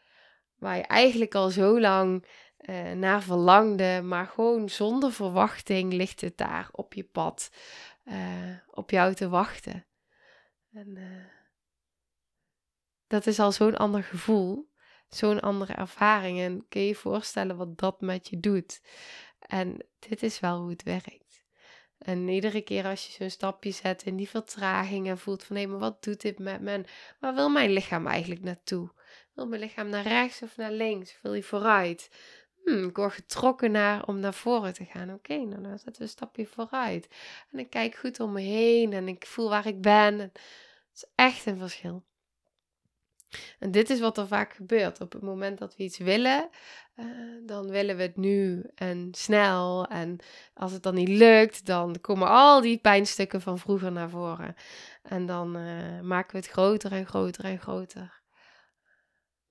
waar 0.58 0.76
je 0.76 0.82
eigenlijk 0.82 1.34
al 1.34 1.50
zo 1.50 1.80
lang 1.80 2.26
uh, 2.58 2.92
naar 2.92 3.22
verlangde, 3.22 4.02
maar 4.02 4.26
gewoon 4.26 4.68
zonder 4.68 5.12
verwachting 5.12 5.92
ligt 5.92 6.20
het 6.20 6.36
daar 6.36 6.68
op 6.72 6.94
je 6.94 7.04
pad 7.04 7.50
uh, 8.04 8.56
op 8.70 8.90
jou 8.90 9.14
te 9.14 9.28
wachten. 9.28 9.86
En 10.72 10.96
uh, 10.96 11.24
dat 13.06 13.26
is 13.26 13.38
al 13.38 13.52
zo'n 13.52 13.76
ander 13.76 14.02
gevoel, 14.02 14.70
zo'n 15.08 15.40
andere 15.40 15.72
ervaring. 15.72 16.40
En 16.40 16.66
kun 16.68 16.80
je 16.80 16.86
je 16.86 16.94
voorstellen 16.94 17.56
wat 17.56 17.78
dat 17.78 18.00
met 18.00 18.28
je 18.28 18.40
doet? 18.40 18.82
En 19.38 19.86
dit 19.98 20.22
is 20.22 20.40
wel 20.40 20.60
hoe 20.60 20.70
het 20.70 20.82
werkt. 20.82 21.21
En 22.02 22.28
iedere 22.28 22.60
keer 22.60 22.84
als 22.84 23.06
je 23.06 23.12
zo'n 23.12 23.30
stapje 23.30 23.70
zet 23.70 24.02
in 24.02 24.16
die 24.16 24.28
vertraging 24.28 25.08
en 25.08 25.18
voelt 25.18 25.44
van 25.44 25.56
hé, 25.56 25.66
maar 25.66 25.78
wat 25.78 26.02
doet 26.02 26.20
dit 26.20 26.38
met 26.38 26.60
me? 26.60 26.84
Waar 27.20 27.34
wil 27.34 27.48
mijn 27.48 27.70
lichaam 27.70 28.06
eigenlijk 28.06 28.42
naartoe? 28.42 28.90
Wil 29.34 29.46
mijn 29.46 29.60
lichaam 29.60 29.88
naar 29.88 30.06
rechts 30.06 30.42
of 30.42 30.56
naar 30.56 30.72
links? 30.72 31.18
Wil 31.22 31.32
hij 31.32 31.42
vooruit? 31.42 32.10
Hmm, 32.64 32.88
ik 32.88 32.96
word 32.96 33.12
getrokken 33.12 33.70
naar 33.70 34.06
om 34.06 34.20
naar 34.20 34.34
voren 34.34 34.72
te 34.72 34.84
gaan. 34.84 35.12
Oké, 35.12 35.36
nou 35.36 35.62
dan 35.62 35.78
zetten 35.78 35.92
we 35.96 36.02
een 36.02 36.08
stapje 36.08 36.46
vooruit. 36.46 37.08
En 37.50 37.58
ik 37.58 37.70
kijk 37.70 37.94
goed 37.94 38.20
om 38.20 38.32
me 38.32 38.40
heen 38.40 38.92
en 38.92 39.08
ik 39.08 39.26
voel 39.26 39.48
waar 39.48 39.66
ik 39.66 39.80
ben. 39.80 40.18
het 40.18 40.38
is 40.94 41.06
echt 41.14 41.46
een 41.46 41.58
verschil. 41.58 42.04
En 43.58 43.70
dit 43.70 43.90
is 43.90 44.00
wat 44.00 44.18
er 44.18 44.26
vaak 44.26 44.52
gebeurt. 44.52 45.00
Op 45.00 45.12
het 45.12 45.22
moment 45.22 45.58
dat 45.58 45.76
we 45.76 45.82
iets 45.82 45.98
willen, 45.98 46.50
uh, 46.96 47.06
dan 47.46 47.70
willen 47.70 47.96
we 47.96 48.02
het 48.02 48.16
nu 48.16 48.64
en 48.74 49.08
snel. 49.14 49.86
En 49.86 50.18
als 50.54 50.72
het 50.72 50.82
dan 50.82 50.94
niet 50.94 51.08
lukt, 51.08 51.66
dan 51.66 52.00
komen 52.00 52.28
al 52.28 52.60
die 52.60 52.78
pijnstukken 52.78 53.40
van 53.40 53.58
vroeger 53.58 53.92
naar 53.92 54.10
voren. 54.10 54.54
En 55.02 55.26
dan 55.26 55.56
uh, 55.56 56.00
maken 56.00 56.32
we 56.32 56.38
het 56.38 56.48
groter 56.48 56.92
en 56.92 57.06
groter 57.06 57.44
en 57.44 57.58
groter. 57.60 58.20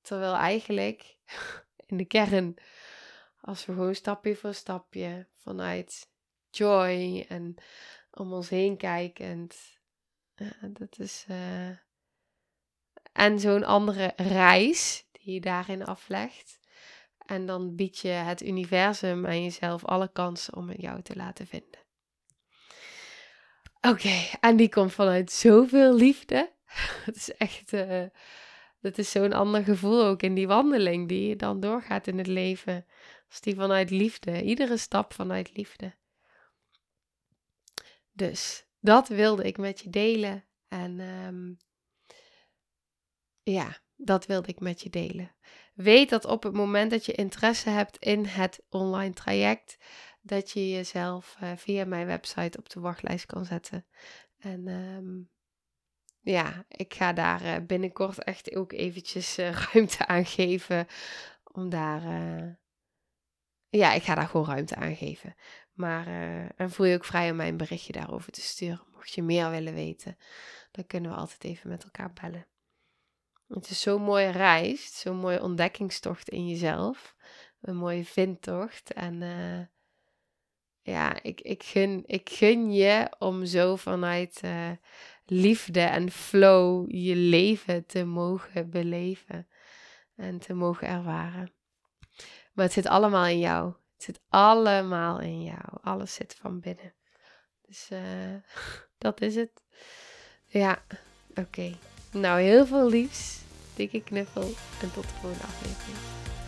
Terwijl 0.01 0.35
eigenlijk 0.35 1.17
in 1.87 1.97
de 1.97 2.05
kern, 2.05 2.55
als 3.41 3.65
we 3.65 3.73
gewoon 3.73 3.95
stapje 3.95 4.35
voor 4.35 4.53
stapje 4.53 5.27
vanuit 5.37 6.09
joy 6.49 7.25
en 7.29 7.55
om 8.11 8.33
ons 8.33 8.49
heen 8.49 8.77
kijkend, 8.77 9.79
uh, 10.35 10.51
dat 10.61 10.99
is. 10.99 11.25
En 13.13 13.39
zo'n 13.39 13.63
andere 13.63 14.13
reis 14.15 15.05
die 15.11 15.33
je 15.33 15.41
daarin 15.41 15.85
aflegt. 15.85 16.59
En 17.25 17.45
dan 17.45 17.75
bied 17.75 17.97
je 17.97 18.07
het 18.07 18.43
universum 18.43 19.25
en 19.25 19.43
jezelf 19.43 19.85
alle 19.85 20.11
kansen 20.11 20.55
om 20.55 20.69
het 20.69 20.81
jou 20.81 21.01
te 21.01 21.15
laten 21.15 21.47
vinden. 21.47 21.79
Oké, 23.81 24.27
en 24.39 24.55
die 24.55 24.69
komt 24.69 24.93
vanuit 24.93 25.31
zoveel 25.31 25.95
liefde. 25.95 26.51
Het 27.05 27.15
is 27.15 27.35
echt. 27.37 27.73
Uh, 27.73 28.03
dat 28.79 28.97
is 28.97 29.11
zo'n 29.11 29.33
ander 29.33 29.63
gevoel 29.63 30.05
ook 30.05 30.21
in 30.23 30.33
die 30.33 30.47
wandeling 30.47 31.07
die 31.07 31.27
je 31.27 31.35
dan 31.35 31.59
doorgaat 31.59 32.07
in 32.07 32.17
het 32.17 32.27
leven. 32.27 32.85
Als 33.29 33.41
die 33.41 33.55
vanuit 33.55 33.89
liefde. 33.89 34.43
Iedere 34.43 34.77
stap 34.77 35.13
vanuit 35.13 35.55
liefde. 35.55 35.93
Dus 38.11 38.65
dat 38.79 39.07
wilde 39.07 39.43
ik 39.43 39.57
met 39.57 39.79
je 39.79 39.89
delen. 39.89 40.45
En 40.67 40.99
um, 40.99 41.57
ja, 43.43 43.77
dat 43.95 44.25
wilde 44.25 44.47
ik 44.47 44.59
met 44.59 44.81
je 44.81 44.89
delen. 44.89 45.35
Weet 45.73 46.09
dat 46.09 46.25
op 46.25 46.43
het 46.43 46.53
moment 46.53 46.91
dat 46.91 47.05
je 47.05 47.11
interesse 47.11 47.69
hebt 47.69 47.97
in 47.97 48.25
het 48.25 48.63
online 48.69 49.13
traject, 49.13 49.77
dat 50.21 50.51
je 50.51 50.69
jezelf 50.69 51.37
uh, 51.43 51.51
via 51.55 51.85
mijn 51.85 52.05
website 52.05 52.57
op 52.57 52.69
de 52.69 52.79
wachtlijst 52.79 53.25
kan 53.25 53.45
zetten. 53.45 53.85
En 54.37 54.67
um, 54.67 55.29
ja, 56.19 56.65
ik 56.67 56.93
ga 56.93 57.13
daar 57.13 57.43
uh, 57.43 57.55
binnenkort 57.65 58.23
echt 58.23 58.55
ook 58.55 58.71
eventjes 58.71 59.39
uh, 59.39 59.51
ruimte 59.73 60.07
aan 60.07 60.25
geven. 60.25 60.87
Om 61.43 61.69
daar. 61.69 62.01
ja, 63.69 63.93
ik 63.93 64.03
ga 64.03 64.15
daar 64.15 64.27
gewoon 64.27 64.45
ruimte 64.45 64.75
aan 64.75 64.95
geven. 64.95 65.35
Maar. 65.71 66.07
en 66.55 66.71
voel 66.71 66.85
je 66.85 66.95
ook 66.95 67.05
vrij 67.05 67.31
om 67.31 67.35
mij 67.35 67.47
een 67.47 67.57
berichtje 67.57 67.93
daarover 67.93 68.31
te 68.31 68.41
sturen. 68.41 68.83
Mocht 68.93 69.13
je 69.13 69.23
meer 69.23 69.49
willen 69.49 69.73
weten, 69.73 70.17
dan 70.71 70.87
kunnen 70.87 71.11
we 71.11 71.17
altijd 71.17 71.43
even 71.43 71.69
met 71.69 71.83
elkaar 71.83 72.13
bellen. 72.13 72.50
Het 73.53 73.69
is 73.69 73.81
zo'n 73.81 74.01
mooie 74.01 74.29
reis, 74.29 74.99
zo'n 74.99 75.17
mooie 75.17 75.41
ontdekkingstocht 75.41 76.29
in 76.29 76.47
jezelf. 76.47 77.15
Een 77.61 77.75
mooie 77.75 78.05
vindtocht. 78.05 78.93
En 78.93 79.21
uh, 79.21 79.59
ja, 80.81 81.21
ik, 81.21 81.41
ik, 81.41 81.63
gun, 81.63 82.03
ik 82.05 82.29
gun 82.29 82.73
je 82.73 83.15
om 83.19 83.45
zo 83.45 83.75
vanuit 83.75 84.41
uh, 84.45 84.71
liefde 85.25 85.81
en 85.81 86.11
flow 86.11 86.85
je 86.91 87.15
leven 87.15 87.85
te 87.85 88.03
mogen 88.03 88.69
beleven 88.69 89.47
en 90.15 90.39
te 90.39 90.53
mogen 90.53 90.87
ervaren. 90.87 91.53
Maar 92.53 92.65
het 92.65 92.73
zit 92.73 92.87
allemaal 92.87 93.25
in 93.25 93.39
jou. 93.39 93.73
Het 93.93 94.03
zit 94.03 94.21
allemaal 94.29 95.19
in 95.19 95.43
jou. 95.43 95.77
Alles 95.81 96.13
zit 96.13 96.35
van 96.35 96.59
binnen. 96.59 96.93
Dus 97.61 97.89
uh, 97.91 98.35
dat 98.97 99.21
is 99.21 99.35
het. 99.35 99.63
Ja, 100.45 100.83
oké. 101.35 101.71
Nou, 102.11 102.41
heel 102.41 102.65
veel 102.65 102.89
liefs. 102.89 103.39
Dikke 103.75 104.01
knuffel. 104.03 104.53
En 104.81 104.93
tot 104.93 105.03
de 105.03 105.13
volgende 105.21 105.45
aflevering. 105.45 105.97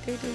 Doei 0.05 0.18
doei. 0.22 0.34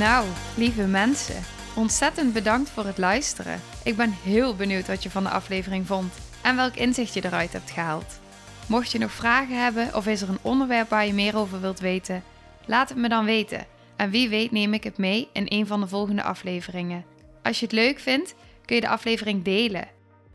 Nou, 0.00 0.26
lieve 0.56 0.86
mensen. 0.86 1.42
Ontzettend 1.74 2.32
bedankt 2.32 2.70
voor 2.70 2.84
het 2.84 2.98
luisteren. 2.98 3.60
Ik 3.84 3.96
ben 3.96 4.14
heel 4.22 4.56
benieuwd 4.56 4.86
wat 4.86 5.02
je 5.02 5.10
van 5.10 5.22
de 5.22 5.28
aflevering 5.28 5.86
vond 5.86 6.12
en 6.42 6.56
welk 6.56 6.74
inzicht 6.74 7.14
je 7.14 7.24
eruit 7.24 7.52
hebt 7.52 7.70
gehaald. 7.70 8.20
Mocht 8.66 8.92
je 8.92 8.98
nog 8.98 9.12
vragen 9.12 9.62
hebben 9.62 9.94
of 9.94 10.06
is 10.06 10.22
er 10.22 10.28
een 10.28 10.38
onderwerp 10.42 10.88
waar 10.88 11.06
je 11.06 11.12
meer 11.12 11.36
over 11.36 11.60
wilt 11.60 11.80
weten, 11.80 12.22
laat 12.66 12.88
het 12.88 12.98
me 12.98 13.08
dan 13.08 13.24
weten. 13.24 13.66
En 13.96 14.10
wie 14.10 14.28
weet 14.28 14.50
neem 14.50 14.74
ik 14.74 14.84
het 14.84 14.98
mee 14.98 15.28
in 15.32 15.46
een 15.48 15.66
van 15.66 15.80
de 15.80 15.88
volgende 15.88 16.22
afleveringen. 16.22 17.04
Als 17.42 17.58
je 17.58 17.64
het 17.64 17.74
leuk 17.74 17.98
vindt, 17.98 18.34
kun 18.64 18.74
je 18.74 18.80
de 18.80 18.88
aflevering 18.88 19.44
delen. 19.44 19.88